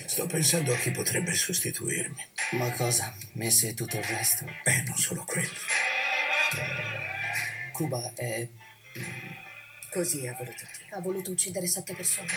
[0.07, 2.27] Sto pensando a chi potrebbe sostituirmi.
[2.53, 3.17] Ma cosa?
[3.33, 4.45] Messe e tutto il resto?
[4.65, 5.55] Eh, non solo quello.
[7.73, 8.47] Cuba è...
[9.91, 10.65] Così ha voluto.
[10.91, 12.29] Ha voluto uccidere sette persone.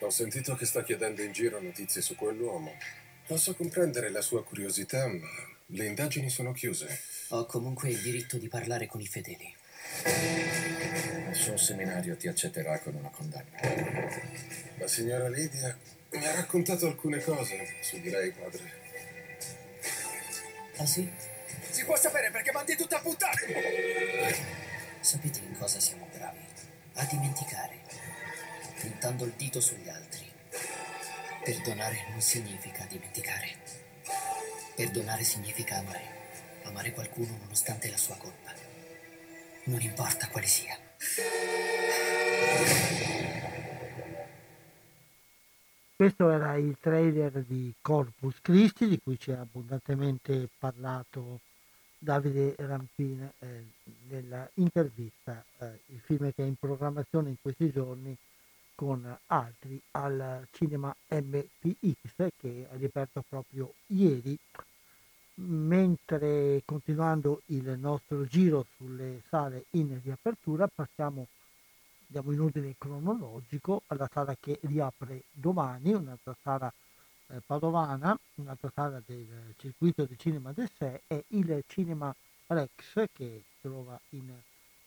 [0.00, 2.76] Ho sentito che sta chiedendo in giro notizie su quell'uomo.
[3.26, 5.26] Posso comprendere la sua curiosità, ma
[5.66, 7.00] le indagini sono chiuse.
[7.28, 9.54] Ho comunque il diritto di parlare con i fedeli.
[11.28, 13.58] Il suo seminario ti accetterà con una condanna.
[14.76, 15.76] La signora Lidia
[16.10, 18.72] mi ha raccontato alcune cose su di lei, padre.
[20.76, 21.10] Ah sì?
[21.70, 24.34] Si può sapere perché mandi tutto a puttane!
[25.00, 26.38] Sapete in cosa siamo bravi?
[26.94, 27.78] A dimenticare,
[28.80, 30.26] puntando il dito sugli altri.
[31.44, 33.56] Perdonare non significa dimenticare.
[34.74, 36.16] Perdonare significa amare.
[36.64, 38.47] Amare qualcuno nonostante la sua colpa.
[39.68, 40.74] Non importa quale sia.
[45.94, 51.40] Questo era il trailer di Corpus Christi di cui ci ha abbondantemente parlato
[51.98, 53.64] Davide Rampin eh,
[54.08, 58.16] nella intervista, eh, il film che è in programmazione in questi giorni
[58.74, 64.38] con altri al cinema MPX che ha riaperto proprio ieri,
[65.40, 71.28] mentre continuando il nostro giro sulle sale in riapertura passiamo
[72.08, 76.72] andiamo in ordine cronologico alla sala che riapre domani, un'altra sala
[77.28, 82.14] eh, padovana, un'altra sala del circuito del cinema del sé è il Cinema
[82.46, 84.32] Rex che si trova in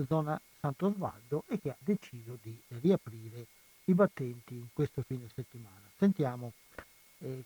[0.08, 3.46] zona Sant'Osvaldo e che ha deciso di riaprire
[3.86, 5.82] i battenti in questo fine settimana.
[5.98, 6.54] Sentiamo
[7.20, 7.44] eh,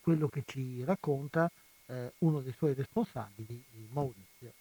[0.00, 1.50] quello che ci racconta
[1.86, 4.52] eh, uno dei suoi responsabili, Maurizio.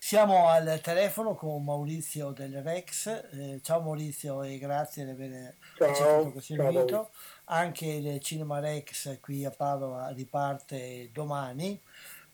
[0.00, 3.06] Siamo al telefono con Maurizio del Rex.
[3.32, 7.10] Eh, ciao Maurizio e grazie di aver accettato questo invito.
[7.46, 11.78] Anche il Cinema Rex qui a Padova riparte domani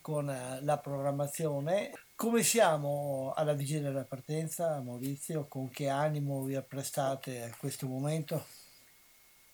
[0.01, 1.91] con eh, la programmazione.
[2.15, 5.47] Come siamo alla vigilia della partenza, Maurizio?
[5.49, 8.45] Con che animo vi apprestate a questo momento?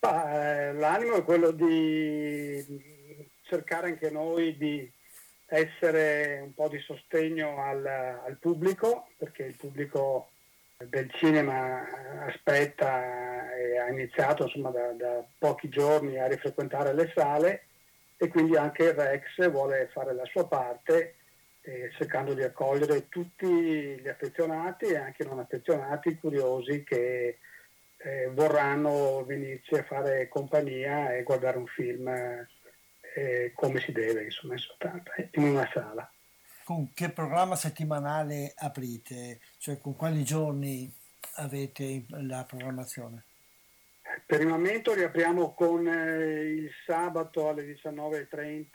[0.01, 3.00] Bah, eh, l'animo è quello di
[3.51, 4.91] cercare anche noi di
[5.47, 10.31] essere un po' di sostegno al, al pubblico, perché il pubblico
[10.89, 11.85] del cinema
[12.27, 17.65] aspetta e ha iniziato insomma, da, da, pochi giorni a rifrequentare le sale
[18.17, 21.17] e quindi anche il Rex vuole fare la sua parte
[21.63, 27.39] eh, cercando di accogliere tutti gli affezionati e anche non affezionati, curiosi che
[27.99, 32.09] eh, vorranno venirci a fare compagnia e guardare un film
[33.15, 34.55] eh, come si deve, insomma,
[35.33, 36.11] in una sala.
[36.65, 39.41] Con che programma settimanale aprite?
[39.59, 40.93] Cioè con quali giorni
[41.35, 43.25] avete la programmazione?
[44.27, 48.69] Per il momento riapriamo con eh, il sabato alle 19.30,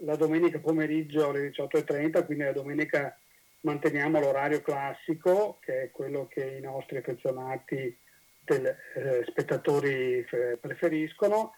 [0.00, 3.16] la domenica pomeriggio alle 18.30, quindi la domenica
[3.60, 7.96] manteniamo l'orario classico, che è quello che i nostri affezionati
[8.40, 11.54] del, eh, spettatori eh, preferiscono,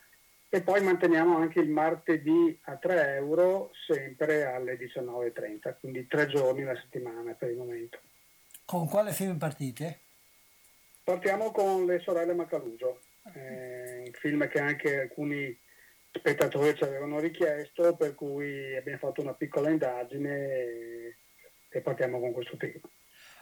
[0.50, 6.64] e poi manteniamo anche il martedì a 3 euro sempre alle 19.30, quindi tre giorni
[6.64, 7.98] la settimana per il momento.
[8.64, 10.00] Con quale film partite?
[11.04, 13.00] Partiamo con Le sorelle Macaluso,
[13.34, 15.58] eh, un film che anche alcuni
[16.12, 21.16] spettatori ci avevano richiesto, per cui abbiamo fatto una piccola indagine e,
[21.68, 22.80] e partiamo con questo film.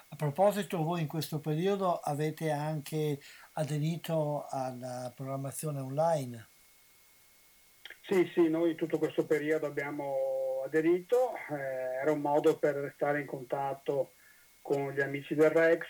[0.09, 3.21] A proposito, voi in questo periodo avete anche
[3.55, 6.49] aderito alla programmazione online?
[8.09, 13.27] Sì, sì, noi tutto questo periodo abbiamo aderito, eh, era un modo per restare in
[13.27, 14.13] contatto
[14.63, 15.87] con gli amici del Rex,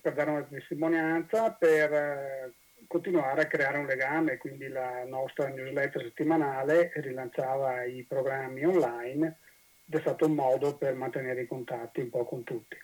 [0.00, 2.52] per dare una testimonianza, per eh,
[2.88, 9.38] continuare a creare un legame, quindi la nostra newsletter settimanale rilanciava i programmi online
[9.86, 12.76] ed è stato un modo per mantenere i contatti un po' con tutti.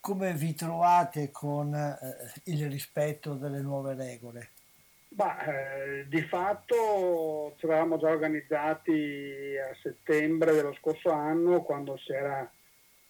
[0.00, 4.50] Come vi trovate con eh, il rispetto delle nuove regole?
[5.16, 12.12] Bah, eh, di fatto ci eravamo già organizzati a settembre dello scorso anno quando si
[12.12, 12.46] era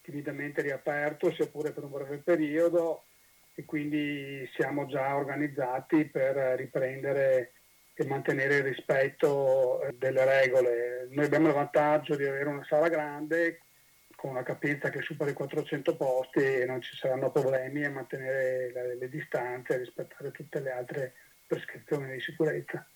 [0.02, 3.02] timidamente riaperto, sia pure per un breve periodo,
[3.56, 7.54] e quindi siamo già organizzati per riprendere
[7.92, 11.08] e mantenere il rispetto eh, delle regole.
[11.10, 13.62] Noi abbiamo il vantaggio di avere una sala grande
[14.14, 18.70] con una capienza che supera i 400 posti e non ci saranno problemi a mantenere
[18.72, 21.14] le, le distanze e rispettare tutte le altre
[21.46, 22.86] prescrizioni di sicurezza.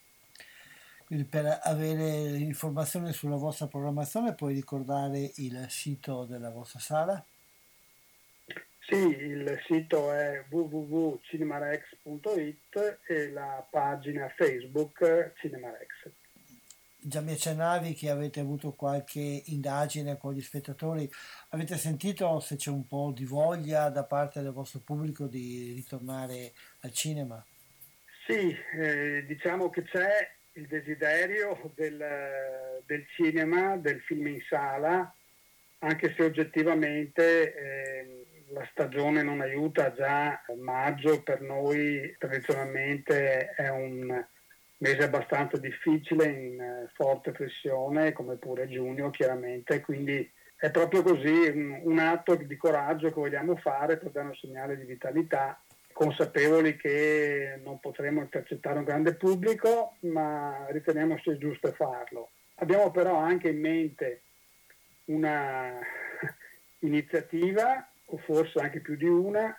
[1.05, 7.24] Quindi per avere informazioni sulla vostra programmazione puoi ricordare il sito della vostra sala?
[8.90, 16.11] Sì, il sito è www.cinemarex.it e la pagina Facebook Cinemarex.
[17.03, 21.11] Già mi accennavi che avete avuto qualche indagine con gli spettatori.
[21.48, 26.53] Avete sentito se c'è un po' di voglia da parte del vostro pubblico di ritornare
[26.80, 27.42] al cinema?
[28.31, 31.99] Sì, eh, diciamo che c'è il desiderio del,
[32.87, 35.13] del, cinema, del film in sala,
[35.79, 40.45] anche se oggettivamente eh, la stagione non aiuta, già.
[40.61, 44.25] Maggio per noi tradizionalmente è un
[44.79, 51.49] mese abbastanza difficile, in eh, forte flessione, come pure giugno chiaramente, quindi è proprio così
[51.49, 55.61] un, un atto di coraggio che vogliamo fare per dare un segnale di vitalità
[56.01, 62.31] consapevoli che non potremo intercettare un grande pubblico, ma riteniamo sia giusto farlo.
[62.55, 64.22] Abbiamo però anche in mente
[65.07, 65.75] una
[66.81, 69.55] iniziativa, o forse anche più di una,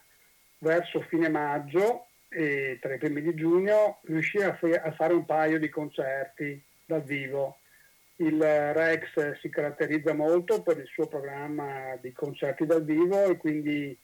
[0.57, 5.69] verso fine maggio e tra i primi di giugno riuscire a, fare un paio di
[5.69, 7.57] concerti dal vivo
[8.15, 13.97] il Rex si caratterizza molto per il suo programma di concerti dal vivo e quindi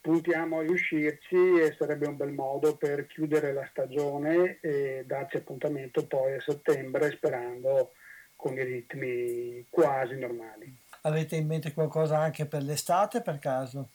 [0.00, 6.06] puntiamo a riuscirci e sarebbe un bel modo per chiudere la stagione e darci appuntamento
[6.06, 7.92] poi a settembre sperando
[8.36, 10.74] con i ritmi quasi normali.
[11.02, 13.88] Avete in mente qualcosa anche per l'estate per caso?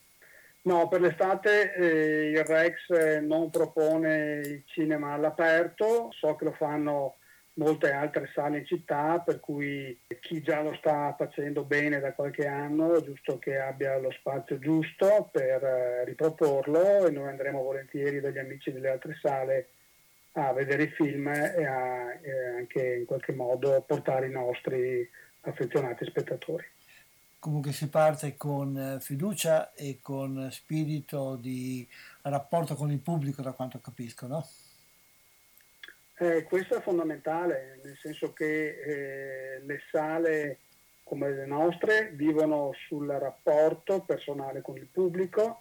[0.62, 7.15] No, per l'estate eh, il Rex non propone il cinema all'aperto, so che lo fanno
[7.56, 12.46] molte altre sale in città, per cui chi già lo sta facendo bene da qualche
[12.46, 18.20] anno è giusto che abbia lo spazio giusto per eh, riproporlo e noi andremo volentieri
[18.20, 19.68] dagli amici delle altre sale
[20.32, 25.08] a vedere i film e a e anche in qualche modo portare i nostri
[25.42, 26.64] affezionati spettatori.
[27.38, 31.86] Comunque si parte con eh, fiducia e con spirito di
[32.22, 34.46] rapporto con il pubblico, da quanto capisco, no?
[36.18, 40.60] Eh, questo è fondamentale, nel senso che eh, le sale
[41.04, 45.60] come le nostre vivono sul rapporto personale con il pubblico,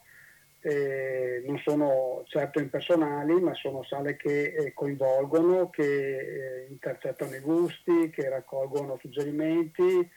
[0.62, 7.42] eh, non sono certo impersonali, ma sono sale che eh, coinvolgono, che eh, intercettano i
[7.42, 10.10] gusti, che raccolgono suggerimenti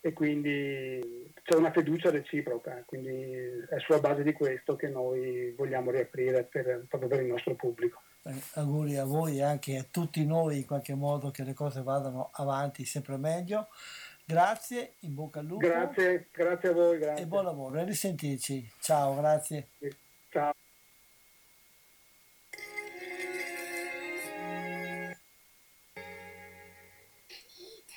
[0.00, 3.32] e quindi c'è una fiducia reciproca, quindi
[3.70, 8.02] è sulla base di questo che noi vogliamo riaprire per, proprio per il nostro pubblico.
[8.26, 11.82] Eh, auguri a voi e anche a tutti noi in qualche modo che le cose
[11.82, 13.68] vadano avanti sempre meglio.
[14.24, 15.66] Grazie, in bocca al lupo.
[15.66, 16.98] Grazie, grazie a voi.
[16.98, 17.24] Grazie.
[17.24, 18.72] E buon lavoro, e risentirci.
[18.80, 19.68] Ciao, grazie.
[20.30, 20.54] Ciao.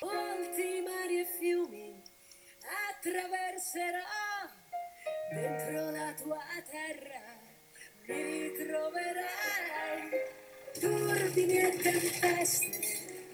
[0.00, 2.02] Molti mari e fiumi
[2.90, 4.04] attraverserò
[5.32, 7.38] dentro la tua terra
[8.08, 9.37] mi troverai
[11.38, 12.66] turbini e tempeste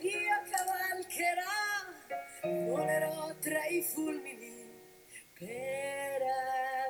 [0.00, 1.42] io cavalcherò
[2.66, 4.70] volerò tra i fulmini
[5.38, 6.22] per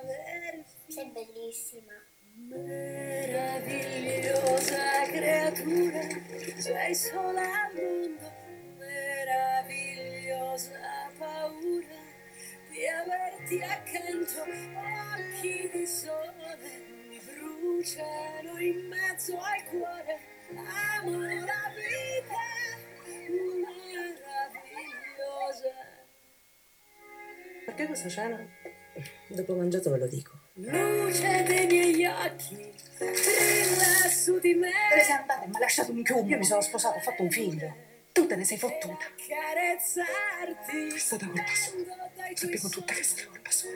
[0.02, 1.92] averti Sei bellissima.
[2.48, 6.00] meravigliosa creatura
[6.58, 8.32] sei sola al mondo
[8.78, 10.80] meravigliosa
[11.16, 12.02] paura
[12.70, 16.58] di averti accanto occhi di sole
[17.08, 20.33] mi bruciano in mezzo al cuore
[21.10, 22.44] la vita
[24.48, 25.72] meravigliosa
[27.66, 28.46] Perché questa cena?
[29.28, 30.32] Dopo mangiato ve lo dico.
[30.54, 35.90] luce dei miei occhi brilla su di me Te ne sei andata mi hai lasciato
[35.92, 36.24] un chiuso.
[36.26, 37.74] Io mi sono sposato, ho fatto un figlio.
[38.12, 39.04] Tu te ne sei fottuta.
[39.26, 41.82] carezzarti È stata colpa sua.
[42.34, 43.70] Sapevo tutta che è stata colpa sua.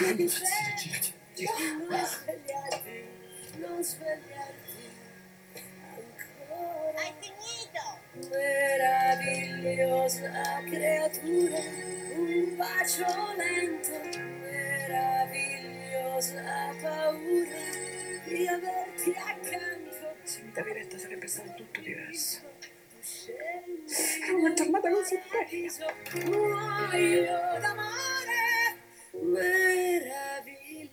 [0.00, 1.14] Non impazzire, te girati.
[1.88, 3.18] non svegliarti
[3.60, 4.69] non svegliarti
[7.00, 7.82] Hai finito?
[8.28, 11.60] meravigliosa creatura
[12.14, 13.06] un bacio
[13.36, 13.96] lento.
[14.42, 17.56] Meravigliosa paura
[18.26, 20.14] di averti accanto.
[20.24, 22.40] Senza Viretta sarebbe stato tutto diverso.
[24.26, 25.18] È una giornata così
[25.48, 25.86] viso
[26.26, 28.76] muoio d'amore
[29.12, 30.90] meraviglioso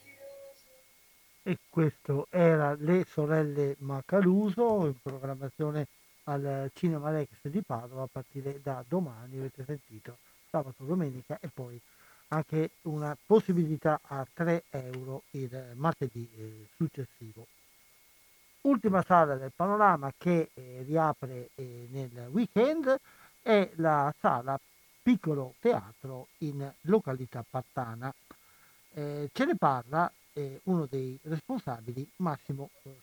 [1.43, 5.87] E questo era Le sorelle Macaluso in programmazione
[6.27, 10.17] al Cinema Rex di Padova a partire da domani, avete sentito,
[10.49, 11.79] sabato, domenica e poi
[12.29, 17.47] anche una possibilità a 3 euro il martedì eh, successivo.
[18.61, 22.99] Ultima sala del panorama che eh, riapre eh, nel weekend
[23.41, 24.59] è la sala
[25.01, 28.13] Piccolo Teatro in località Pattana.
[28.91, 30.11] Ce ne parla
[30.63, 32.99] uno dei responsabili, Massimo eh,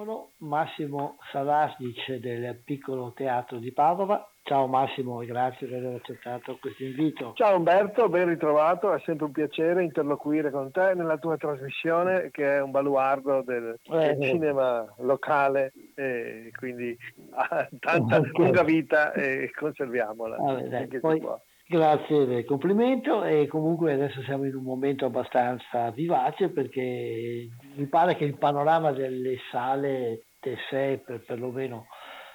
[0.00, 4.26] Sono Massimo Salasnic del piccolo teatro di Padova.
[4.42, 7.34] Ciao Massimo e grazie per aver accettato questo invito.
[7.34, 12.56] Ciao Umberto, ben ritrovato, è sempre un piacere interloquire con te nella tua trasmissione che
[12.56, 14.26] è un baluardo del, del Eh.
[14.26, 16.96] cinema locale e quindi
[17.32, 20.36] ha tanta lunga vita e conserviamola.
[20.36, 21.22] Vabbè, dai, poi-.
[21.70, 28.16] Grazie del complimento e comunque adesso siamo in un momento abbastanza vivace perché mi pare
[28.16, 31.86] che il panorama delle sale Tessè, per, perlomeno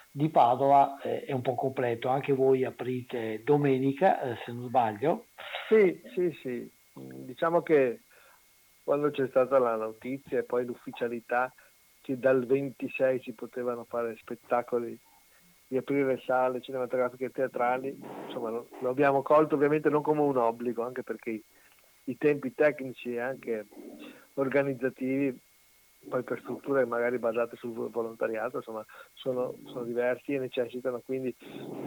[0.09, 2.07] di Padova, eh, è un po' completo.
[2.07, 5.25] Anche voi aprite domenica, eh, se non sbaglio.
[5.67, 6.71] Sì, sì, sì.
[6.93, 8.03] Diciamo che
[8.85, 11.53] quando c'è stata la notizia e poi l'ufficialità
[11.99, 14.97] che dal 26 si potevano fare spettacoli
[15.67, 20.37] di aprire sale cinematografiche e teatrali, insomma lo, lo abbiamo colto ovviamente non come un
[20.37, 21.43] obbligo, anche perché i,
[22.05, 23.65] i tempi tecnici e anche
[24.35, 25.39] organizzativi
[26.07, 31.35] poi per strutture magari basate sul volontariato, insomma, sono, sono diversi e necessitano quindi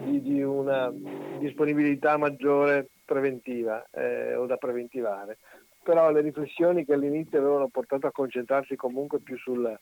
[0.04, 0.92] di, di una
[1.38, 5.38] disponibilità maggiore preventiva eh, o da preventivare.
[5.82, 9.78] Però le riflessioni che all'inizio avevano portato a concentrarsi comunque più sul,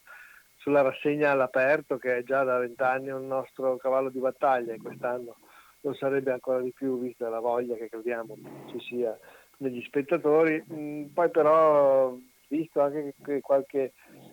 [0.66, 5.36] sulla rassegna all'aperto, che è già da vent'anni un nostro cavallo di battaglia e quest'anno
[5.82, 8.36] lo sarebbe ancora di più vista la voglia che crediamo
[8.70, 9.16] ci sia
[9.58, 10.60] negli spettatori.
[10.72, 12.16] Mm, poi però
[12.48, 13.92] visto anche che qualche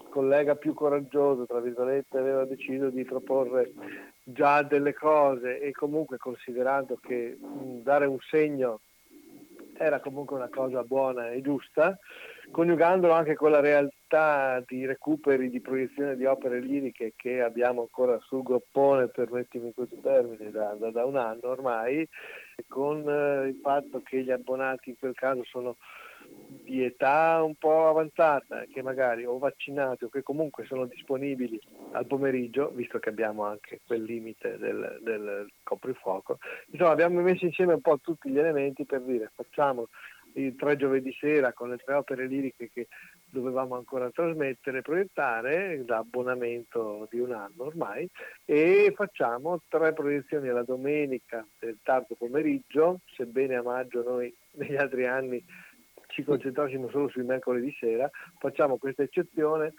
[0.09, 3.71] collega più coraggioso, tra virgolette, aveva deciso di proporre
[4.23, 8.79] già delle cose e comunque considerando che mh, dare un segno
[9.77, 11.95] era comunque una cosa buona e giusta,
[12.53, 18.19] coniugandolo anche con la realtà di recuperi, di proiezione di opere liriche che abbiamo ancora
[18.19, 22.07] sul groppone, permettimi questo termine, da, da, da un anno ormai,
[22.67, 25.77] con eh, il fatto che gli abbonati in quel caso sono
[26.63, 31.59] di età un po' avanzata, che magari o vaccinati o che comunque sono disponibili
[31.91, 37.73] al pomeriggio, visto che abbiamo anche quel limite del, del coprifuoco, insomma abbiamo messo insieme
[37.73, 39.87] un po' tutti gli elementi per dire facciamo
[40.33, 42.87] i tre giovedì sera con le tre opere liriche che
[43.25, 48.07] dovevamo ancora trasmettere, proiettare da abbonamento di un anno ormai
[48.45, 55.05] e facciamo tre proiezioni alla domenica del tardo pomeriggio, sebbene a maggio noi negli altri
[55.07, 55.43] anni
[56.07, 59.73] ci concentrassimo solo sui mercoledì sera, facciamo questa eccezione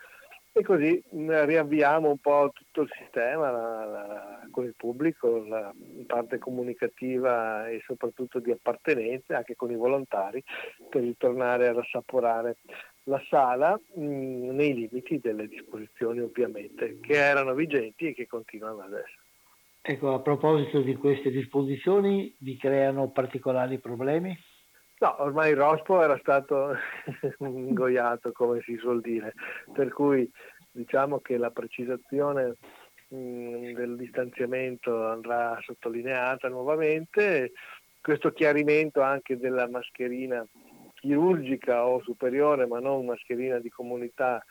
[0.56, 5.74] e così mm, riavviamo un po' tutto il sistema la, la, con il pubblico, la
[6.06, 10.42] parte comunicativa e soprattutto di appartenenza anche con i volontari
[10.88, 12.58] per ritornare ad assaporare
[13.04, 18.82] la sala mh, mm, nei limiti delle disposizioni ovviamente che erano vigenti e che continuano
[18.82, 19.18] adesso.
[19.82, 24.34] Ecco, a proposito di queste disposizioni, vi creano particolari problemi?
[25.00, 26.76] No, ormai il rospo era stato
[27.38, 29.34] ingoiato, come si suol dire,
[29.72, 30.30] per cui
[30.70, 32.56] diciamo che la precisazione
[33.08, 37.52] mh, del distanziamento andrà sottolineata nuovamente,
[38.00, 40.46] questo chiarimento anche della mascherina
[40.94, 44.44] chirurgica o superiore, ma non mascherina di comunità,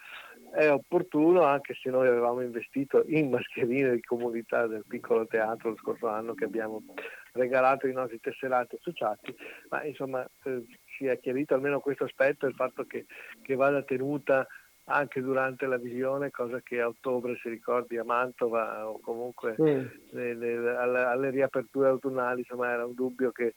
[0.54, 5.78] è opportuno, anche se noi avevamo investito in mascherine di comunità del piccolo teatro lo
[5.78, 6.84] scorso anno che abbiamo
[7.32, 9.36] regalato ai nostri tesserati associati,
[9.70, 10.64] ma insomma eh,
[10.96, 13.06] si è chiarito almeno questo aspetto, il fatto che,
[13.42, 14.48] che vada tenuta
[14.86, 19.64] anche durante la visione, cosa che a ottobre si ricordi a Mantova o comunque sì.
[20.12, 23.54] le, le, alle, alle, riaperture autunnali, insomma era un dubbio che,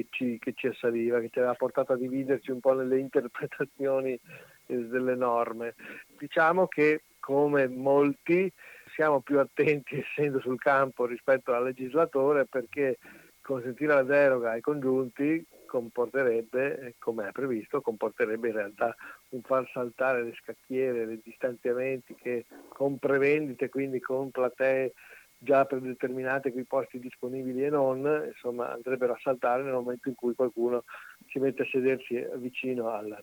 [0.00, 4.18] che, ci, che, ci, assaliva, che ci aveva portato a dividerci un po' nelle interpretazioni
[4.66, 5.74] eh, delle norme.
[6.18, 8.50] Diciamo che come molti
[8.94, 12.98] siamo più attenti essendo sul campo rispetto al legislatore perché
[13.40, 18.94] consentire la deroga ai congiunti comporterebbe, come è previsto, comporterebbe in realtà
[19.30, 24.94] un far saltare le scacchiere, i distanziamenti che con prevendite, quindi con platee
[25.42, 30.14] già predeterminate con i posti disponibili e non, insomma andrebbero a saltare nel momento in
[30.14, 30.84] cui qualcuno
[31.28, 33.16] si mette a sedersi vicino al,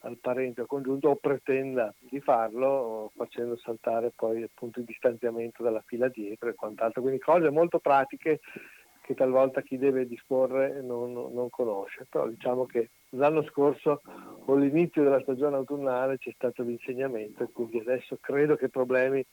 [0.00, 5.82] al parente o congiunto o pretenda di farlo facendo saltare poi appunto il distanziamento dalla
[5.84, 7.02] fila dietro e quant'altro.
[7.02, 8.38] Quindi cose molto pratiche
[9.00, 12.06] che talvolta chi deve disporre non, non, conosce.
[12.08, 14.02] Però diciamo che l'anno scorso
[14.44, 19.26] con l'inizio della stagione autunnale c'è stato l'insegnamento e quindi adesso credo che problemi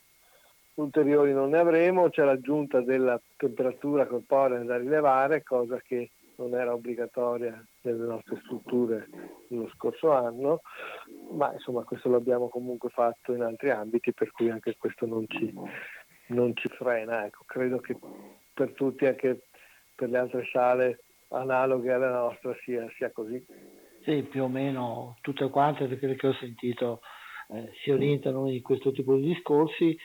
[0.77, 6.73] ulteriori non ne avremo, c'è l'aggiunta della temperatura corporea da rilevare, cosa che non era
[6.73, 9.07] obbligatoria nelle nostre strutture
[9.49, 10.61] lo scorso anno,
[11.31, 15.51] ma insomma questo l'abbiamo comunque fatto in altri ambiti, per cui anche questo non ci,
[16.27, 17.25] non ci frena.
[17.25, 17.97] Ecco, credo che
[18.53, 19.45] per tutti, anche
[19.95, 23.43] per le altre sale analoghe alla nostra sia, sia così.
[24.03, 27.01] Sì, più o meno tutte quante, perché ho sentito
[27.49, 29.97] eh, si orientano in questo tipo di discorsi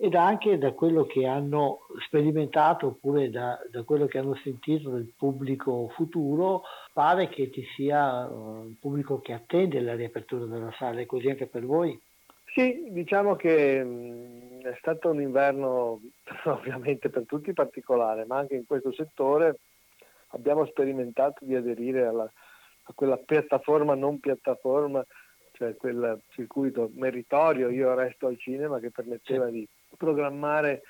[0.00, 5.12] ed anche da quello che hanno sperimentato oppure da, da quello che hanno sentito del
[5.16, 6.62] pubblico futuro,
[6.92, 11.28] pare che ci sia uh, un pubblico che attende la riapertura della sala, è così
[11.28, 12.00] anche per voi?
[12.54, 16.00] Sì, diciamo che mh, è stato un inverno
[16.46, 19.58] ovviamente per tutti particolare, ma anche in questo settore
[20.28, 22.22] abbiamo sperimentato di aderire alla,
[22.84, 25.04] a quella piattaforma non piattaforma,
[25.54, 29.68] cioè quel circuito meritorio, io resto al cinema, che permetteva di
[29.98, 30.82] programmare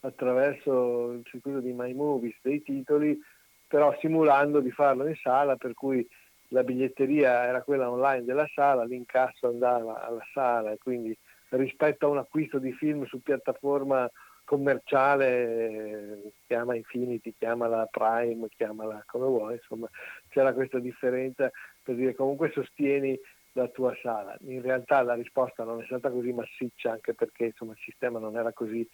[0.00, 3.18] attraverso il circuito di My Movies dei titoli,
[3.66, 6.06] però simulando di farlo in sala, per cui
[6.48, 11.16] la biglietteria era quella online della sala, l'incasso andava alla sala quindi
[11.48, 14.10] rispetto a un acquisto di film su piattaforma
[14.44, 19.88] commerciale, chiama Infinity, chiamala Prime, chiamala come vuoi, insomma
[20.28, 21.50] c'era questa differenza
[21.82, 23.18] per dire comunque sostieni
[23.52, 24.36] la tua sala.
[24.40, 28.36] In realtà la risposta non è stata così massiccia anche perché insomma, il sistema non
[28.36, 28.88] era così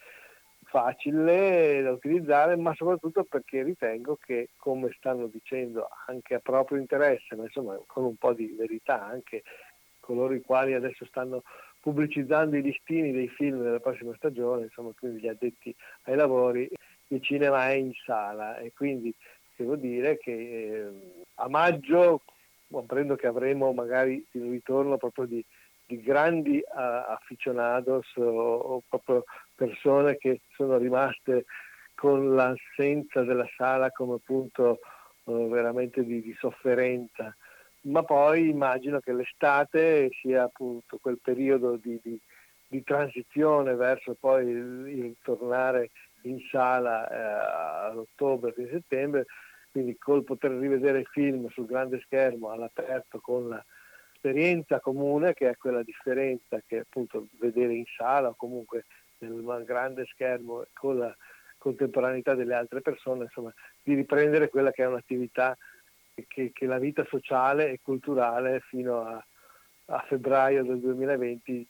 [0.64, 7.36] facile da utilizzare, ma soprattutto perché ritengo che, come stanno dicendo anche a proprio interesse,
[7.36, 9.42] ma insomma con un po' di verità anche
[10.00, 11.42] coloro i quali adesso stanno
[11.80, 15.74] pubblicizzando i listini dei film della prossima stagione, insomma quindi gli addetti
[16.04, 16.68] ai lavori,
[17.08, 19.14] il cinema è in sala e quindi
[19.56, 22.22] devo dire che eh, a maggio
[22.70, 25.44] comprendo che avremo magari il ritorno proprio di,
[25.86, 29.24] di grandi uh, aficionados o, o, proprio
[29.54, 31.46] persone che sono rimaste
[31.94, 34.80] con l'assenza della sala come punto
[35.24, 37.34] uh, veramente di, di, sofferenza.
[37.82, 42.20] Ma poi immagino che l'estate sia appunto quel periodo di, di,
[42.66, 45.90] di transizione verso poi il, il tornare
[46.22, 49.26] in sala eh, ad ottobre, fine settembre,
[49.70, 55.56] quindi col poter rivedere il film sul grande schermo all'aperto con l'esperienza comune che è
[55.56, 58.84] quella differenza che appunto vedere in sala o comunque
[59.18, 61.16] nel grande schermo con la
[61.58, 65.56] contemporaneità delle altre persone, insomma, di riprendere quella che è un'attività
[66.26, 69.24] che, che la vita sociale e culturale fino a,
[69.86, 71.66] a febbraio del 2020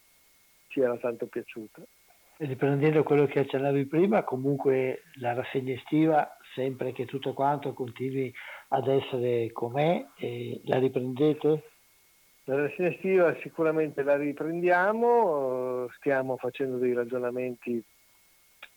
[0.69, 1.83] ci era tanto piaciuta.
[2.37, 8.35] Riprendendo quello che accennavi prima, comunque la rassegna estiva, sempre che tutto quanto continui
[8.71, 10.05] ad essere com'è,
[10.65, 11.63] la riprendete?
[12.45, 17.81] La rassegna estiva sicuramente la riprendiamo, stiamo facendo dei ragionamenti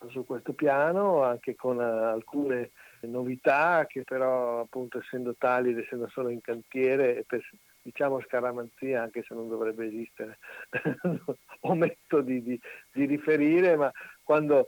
[0.10, 2.70] su questo piano, anche con alcune
[3.02, 7.42] novità che però appunto essendo tali ed essendo solo in cantiere per
[7.82, 10.38] diciamo scaramanzia anche se non dovrebbe esistere
[11.62, 12.62] ometto di, di,
[12.94, 13.92] di, riferire ma
[14.22, 14.68] quando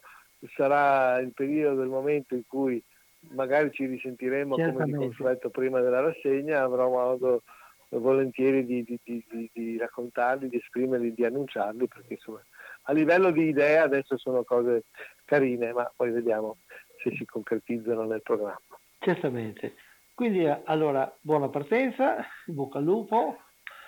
[0.56, 2.84] sarà il periodo del momento in cui
[3.32, 7.44] magari ci risentiremo come di consueto prima della rassegna avrò modo
[7.90, 12.42] volentieri di, di raccontarli, di esprimerli, di annunciarli perché insomma
[12.84, 14.86] a livello di idee adesso sono cose
[15.26, 16.58] carine ma poi vediamo
[17.02, 18.60] se si concretizzano nel programma.
[19.00, 19.76] Certamente.
[20.14, 23.38] Quindi allora buona partenza, bocca al lupo.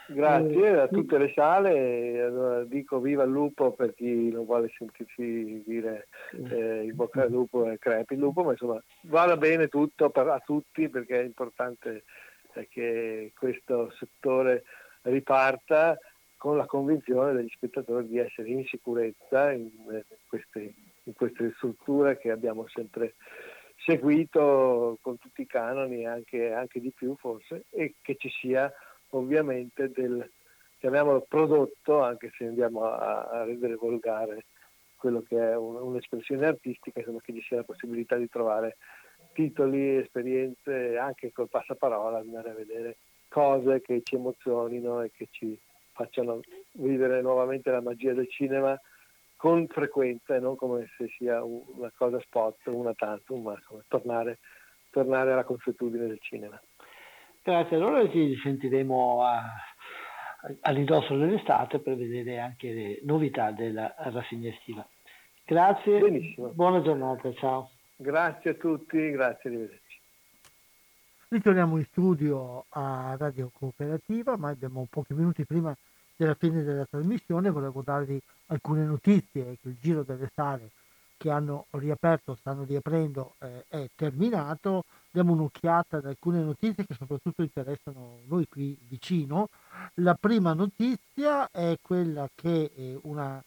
[0.07, 4.71] Grazie eh, a tutte le sale, allora, dico viva il lupo per chi non vuole
[4.77, 6.07] sentirsi dire
[6.49, 10.27] eh, il bocca al lupo e crepi il lupo, ma insomma vada bene tutto per,
[10.27, 12.03] a tutti perché è importante
[12.69, 14.63] che questo settore
[15.01, 15.97] riparta
[16.37, 20.73] con la convinzione degli spettatori di essere in sicurezza in, in queste
[21.05, 23.15] in queste strutture che abbiamo sempre
[23.77, 28.71] seguito con tutti i canoni, anche, anche di più forse, e che ci sia
[29.17, 30.29] ovviamente del,
[30.79, 34.45] chiamiamolo prodotto, anche se andiamo a, a rendere volgare
[34.95, 38.77] quello che è un, un'espressione artistica, insomma che ci sia la possibilità di trovare
[39.33, 42.97] titoli, esperienze, anche col passaparola, andare a vedere
[43.27, 45.59] cose che ci emozionino e che ci
[45.91, 46.39] facciano
[46.73, 48.79] vivere nuovamente la magia del cinema
[49.37, 54.39] con frequenza e non come se sia una cosa spot, una tantum, ma insomma, tornare,
[54.89, 56.59] tornare alla consuetudine del cinema.
[57.45, 59.43] Grazie, allora ci sentiremo a,
[60.61, 64.83] all'indosso dell'estate per vedere anche le novità della rassegna estiva.
[65.45, 66.47] Grazie, Benissimo.
[66.47, 67.69] buona giornata, ciao.
[67.97, 69.99] Grazie a tutti, grazie, arrivederci.
[71.27, 75.71] Ritorniamo in studio a Radio Cooperativa, ma abbiamo pochi minuti prima
[76.15, 80.71] della fine della trasmissione volevo darvi alcune notizie che il giro delle sale
[81.25, 84.83] che hanno riaperto, stanno riaprendo, eh, è terminato.
[85.09, 89.49] Diamo un'occhiata ad alcune notizie che soprattutto interessano noi qui vicino.
[89.95, 93.43] La prima notizia è quella che eh, una,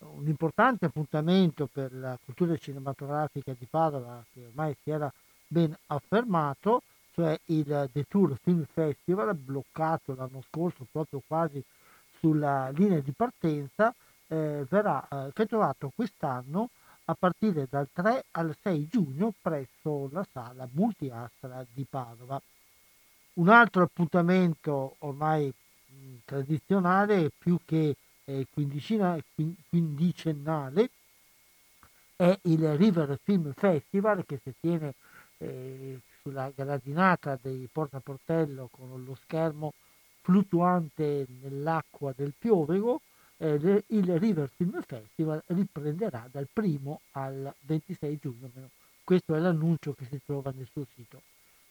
[0.00, 5.10] un importante appuntamento per la cultura cinematografica di Padova, che ormai si era
[5.48, 6.82] ben affermato,
[7.14, 11.64] cioè il The Tour Film Festival, bloccato l'anno scorso proprio quasi
[12.18, 13.94] sulla linea di partenza
[14.28, 16.68] eh, verrà eh, effettuato quest'anno
[17.04, 22.40] a partire dal 3 al 6 giugno presso la sala multiastra di Padova.
[23.34, 25.52] Un altro appuntamento ormai
[26.24, 29.22] tradizionale, più che eh, quindicennale,
[32.16, 34.94] è il River Film Festival che si tiene
[35.38, 39.72] eh, sulla gradinata dei Porta Portello con lo schermo
[40.20, 43.00] fluttuante nell'acqua del Piovego,
[43.42, 48.50] eh, il River Film Festival riprenderà dal 1 al 26 giugno.
[49.02, 51.20] Questo è l'annuncio che si trova nel suo sito.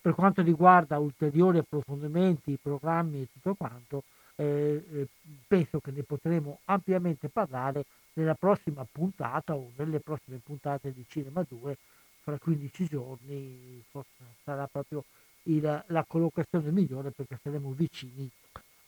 [0.01, 4.03] Per quanto riguarda ulteriori approfondimenti, programmi e tutto quanto,
[4.35, 5.07] eh, eh,
[5.47, 11.45] penso che ne potremo ampiamente parlare nella prossima puntata o nelle prossime puntate di Cinema
[11.47, 11.77] 2
[12.23, 14.09] fra 15 giorni, forse
[14.43, 15.05] sarà proprio
[15.43, 18.29] il, la collocazione migliore perché saremo vicini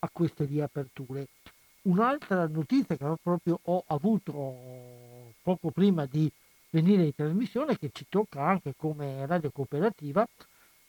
[0.00, 1.28] a queste riaperture.
[1.84, 6.30] Un'altra notizia che proprio ho avuto poco prima di
[6.70, 10.26] venire in trasmissione, che ci tocca anche come radio cooperativa,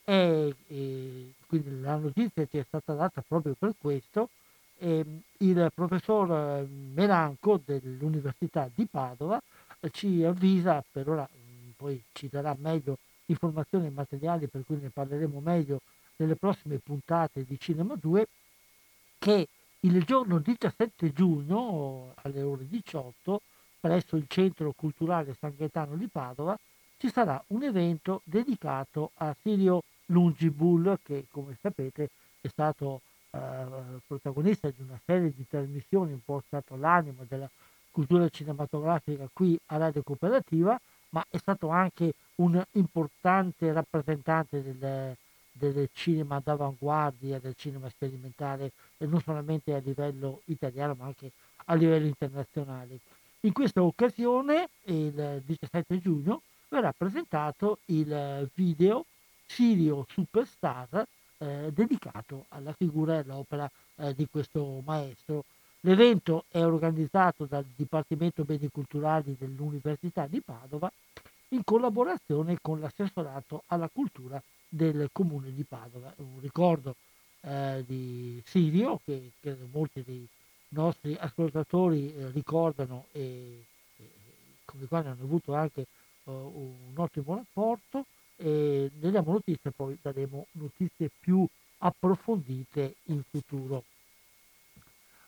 [0.06, 4.30] è, e quindi la notizia ci è stata data proprio per questo,
[4.78, 5.06] eh,
[5.38, 9.42] il professor Melanco dell'Università di Padova
[9.82, 14.78] eh, ci avvisa, per ora mm, poi ci darà meglio informazioni e materiali per cui
[14.82, 15.82] ne parleremo meglio
[16.18, 18.28] nelle prossime puntate di Cinema 2,
[19.18, 19.48] che
[19.86, 23.42] il giorno 17 giugno alle ore 18
[23.80, 26.58] presso il Centro Culturale San Gaetano di Padova
[26.98, 32.10] ci sarà un evento dedicato a Sirio Lungibull che come sapete
[32.42, 33.40] è stato eh,
[34.08, 37.50] protagonista di una serie di trasmissioni un po' stato l'animo della
[37.92, 40.80] cultura cinematografica qui a Radio Cooperativa
[41.10, 45.16] ma è stato anche un importante rappresentante del,
[45.58, 51.32] del cinema d'avanguardia, del cinema sperimentale, e non solamente a livello italiano ma anche
[51.66, 53.00] a livello internazionale.
[53.42, 59.06] In questa occasione, il 17 giugno, verrà presentato il video
[59.46, 61.06] Sirio Superstar
[61.38, 65.46] eh, dedicato alla figura e all'opera eh, di questo maestro.
[65.82, 70.92] L'evento è organizzato dal Dipartimento Beni Culturali dell'Università di Padova
[71.50, 76.14] in collaborazione con l'assessorato alla cultura del comune di Padova.
[76.18, 76.96] Un ricordo
[77.42, 80.28] eh, di Sirio che credo molti dei
[80.70, 83.66] nostri ascoltatori eh, ricordano e,
[83.98, 84.10] e,
[84.66, 85.86] con i quali hanno avuto anche
[86.24, 88.06] uh, un ottimo rapporto
[88.36, 91.48] e ne diamo notizie poi daremo notizie più
[91.80, 93.84] approfondite in futuro.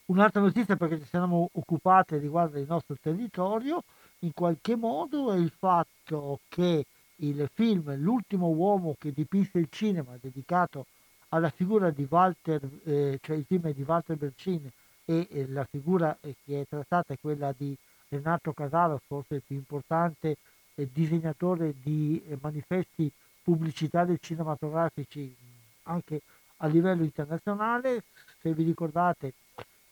[0.05, 3.83] Un'altra notizia perché ci siamo occupati riguardo il nostro territorio
[4.19, 6.85] in qualche modo è il fatto che
[7.17, 10.85] il film L'ultimo uomo che dipinse il cinema, dedicato
[11.29, 14.69] alla figura di Walter, eh, cioè il film di Walter Bercin
[15.05, 17.75] e eh, la figura eh, che è trattata è quella di
[18.09, 20.37] Renato Casalo, forse il più importante
[20.75, 23.11] eh, disegnatore di eh, manifesti
[23.43, 25.35] pubblicitari cinematografici
[25.83, 26.21] anche
[26.57, 28.03] a livello internazionale.
[28.41, 29.33] Se vi ricordate,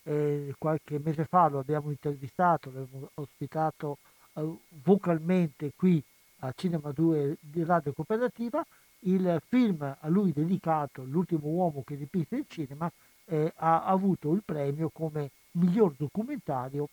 [0.03, 3.97] eh, qualche mese fa lo abbiamo intervistato, l'abbiamo ospitato
[4.84, 6.03] vocalmente qui
[6.40, 8.66] a Cinema 2 di Radio Cooperativa.
[8.99, 12.91] Il film a lui dedicato, L'ultimo uomo che dipinse il cinema,
[13.26, 16.90] eh, ha avuto il premio come miglior documentario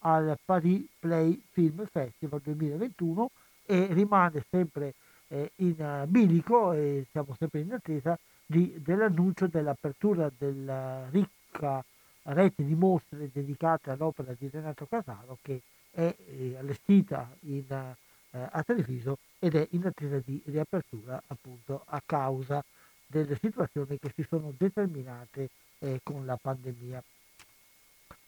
[0.00, 3.30] al Paris Play Film Festival 2021
[3.66, 4.94] e rimane sempre
[5.28, 11.82] eh, in bilico e siamo sempre in attesa di, dell'annuncio dell'apertura della ricca
[12.24, 15.60] rete di mostre dedicate all'opera di Renato Casaro che
[15.90, 17.94] è eh, allestita in,
[18.34, 22.62] eh, a Treviso ed è in attesa di riapertura appunto a causa
[23.06, 25.48] delle situazioni che si sono determinate
[25.78, 27.02] eh, con la pandemia.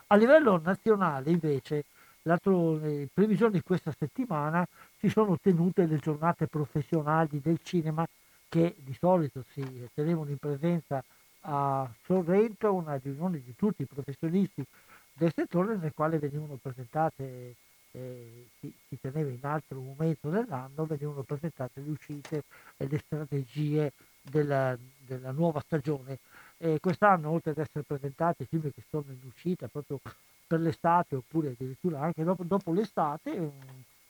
[0.08, 1.84] A livello nazionale invece,
[2.22, 4.66] l'altro, eh, previsione di questa settimana
[4.98, 8.06] si sono tenute le giornate professionali del cinema
[8.48, 11.02] che di solito si tenevano in presenza
[11.48, 14.64] a Sorrento, una riunione di tutti i professionisti
[15.12, 17.54] del settore nel quale venivano presentate,
[17.96, 22.42] eh, si, si, teneva in altro momento dell'anno, venivano presentate le uscite
[22.76, 26.18] e le strategie della, della nuova stagione.
[26.58, 30.00] E quest'anno, oltre ad essere presentati i film che sono in uscita proprio
[30.46, 33.50] per l'estate oppure addirittura anche dopo, dopo l'estate, um,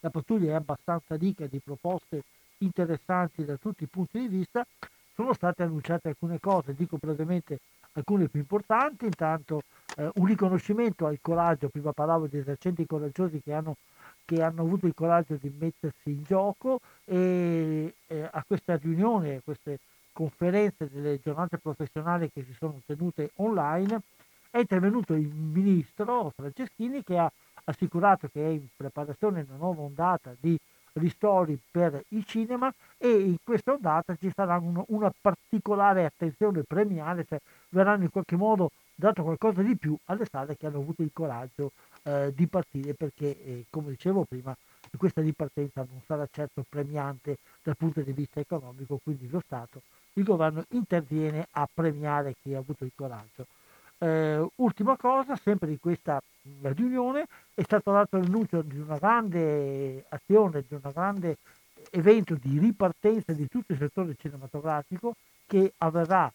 [0.01, 2.25] la pattuglia è abbastanza ricca di proposte
[2.59, 4.67] interessanti da tutti i punti di vista.
[5.15, 7.61] Sono state annunciate alcune cose, dico brevemente
[7.97, 9.63] alcune più importanti, intanto
[9.97, 13.77] eh, un riconoscimento al coraggio, prima parlavo di esercenti coraggiosi che hanno,
[14.25, 19.41] che hanno avuto il coraggio di mettersi in gioco e eh, a questa riunione, a
[19.43, 19.79] queste
[20.13, 24.01] conferenze delle giornate professionali che si sono tenute online,
[24.51, 27.31] è intervenuto il ministro Franceschini che ha
[27.65, 30.59] assicurato che è in preparazione una nuova ondata di
[30.95, 37.25] ristori per il cinema e in questa ondata ci sarà un, una particolare attenzione premiale,
[37.29, 37.39] cioè
[37.71, 41.73] verranno in qualche modo dato qualcosa di più alle sale che hanno avuto il coraggio
[42.03, 44.57] eh, di partire perché, eh, come dicevo prima,
[44.97, 49.83] questa ripartenza non sarà certo premiante dal punto di vista economico, quindi lo Stato,
[50.15, 53.47] il governo interviene a premiare chi ha avuto il coraggio.
[53.99, 56.23] Eh, ultima cosa, sempre di questa
[56.63, 61.37] riunione è stato dato l'annuncio di una grande azione, di un grande
[61.91, 65.15] evento di ripartenza di tutto il settore cinematografico
[65.47, 66.31] che avverrà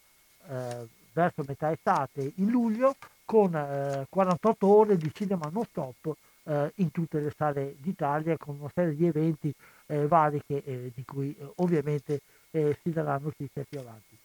[0.48, 6.13] eh, verso metà estate in luglio con eh, 48 ore di cinema non stop
[6.43, 9.53] eh, in tutte le sale d'Italia con una serie di eventi
[9.88, 12.21] eh, vari che, eh, di cui eh, ovviamente
[12.51, 14.17] si darà notizia più avanti.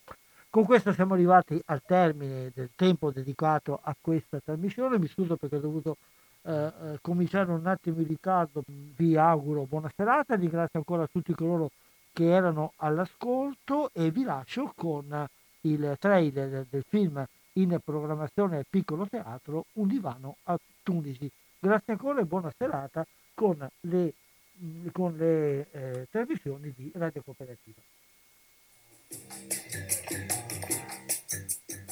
[0.50, 4.98] Con questo siamo arrivati al termine del tempo dedicato a questa trasmissione.
[4.98, 5.96] Mi scuso perché ho dovuto
[6.42, 8.62] eh, eh, cominciare un attimo in ritardo.
[8.64, 11.70] Vi auguro buona serata, ringrazio ancora tutti coloro
[12.12, 15.28] che erano all'ascolto e vi lascio con
[15.66, 17.24] il trailer del film
[17.54, 21.30] in programmazione al Piccolo Teatro Un divano a Tunisi.
[21.58, 24.12] Grazie ancora e buona serata con le,
[24.92, 27.80] con le eh, trasmissioni di Radio Cooperativa.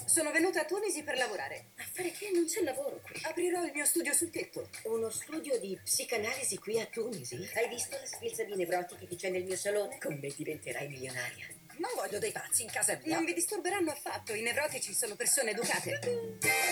[0.07, 1.71] Sono venuta a Tunisi per lavorare.
[1.77, 2.31] A fare che?
[2.33, 3.21] Non c'è lavoro qui.
[3.25, 4.69] Aprirò il mio studio sul tetto.
[4.85, 7.37] Uno studio di psicanalisi qui a Tunisi?
[7.55, 9.99] Hai visto le sfilze di nevrotiche che c'è nel mio salone?
[9.99, 11.54] Con me diventerai milionaria.
[11.77, 13.17] Non voglio dei pazzi in casa mia.
[13.17, 14.33] Non vi disturberanno affatto.
[14.35, 16.01] I nevrotici sono persone educate.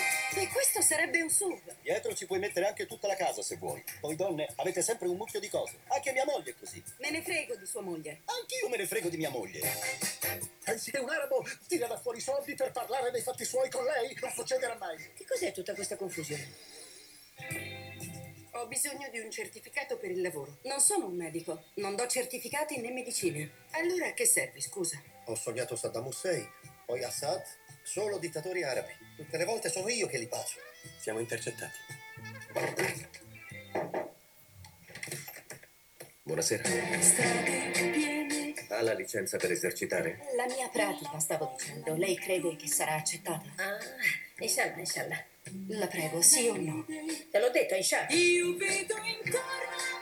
[0.35, 1.61] E questo sarebbe un sub.
[1.81, 3.83] Dietro ci puoi mettere anche tutta la casa se vuoi.
[4.01, 5.75] Voi donne avete sempre un mucchio di cose.
[5.89, 6.83] Anche mia moglie è così.
[6.97, 8.23] Me ne frego di sua moglie.
[8.25, 9.61] Anch'io me ne frego di mia moglie.
[10.63, 14.17] Pensi che un arabo tira da fuori soldi per parlare dei fatti suoi con lei?
[14.19, 14.97] Non succederà mai.
[15.13, 17.72] Che cos'è tutta questa confusione?
[18.55, 20.59] Ho bisogno di un certificato per il lavoro.
[20.65, 21.63] Non sono un medico.
[21.75, 23.49] Non do certificati né medicine.
[23.71, 25.01] Allora a che serve, scusa?
[25.25, 26.47] Ho sognato Saddam Hussein,
[26.85, 27.41] poi Assad,
[27.81, 28.91] solo dittatori arabi.
[29.17, 30.59] Tutte le volte sono io che li bacio.
[30.99, 31.77] Siamo intercettati.
[36.21, 36.63] Buonasera.
[38.69, 40.19] Ha la licenza per esercitare?
[40.35, 41.95] La mia pratica, stavo dicendo.
[41.95, 43.43] Lei crede che sarà accettata?
[43.55, 43.79] Ah,
[44.37, 45.31] inshallah, inshallah.
[45.67, 46.85] La prego, sì o no?
[47.29, 48.07] Te l'ho detto, Aisha.
[48.09, 49.92] Io vedo in corpo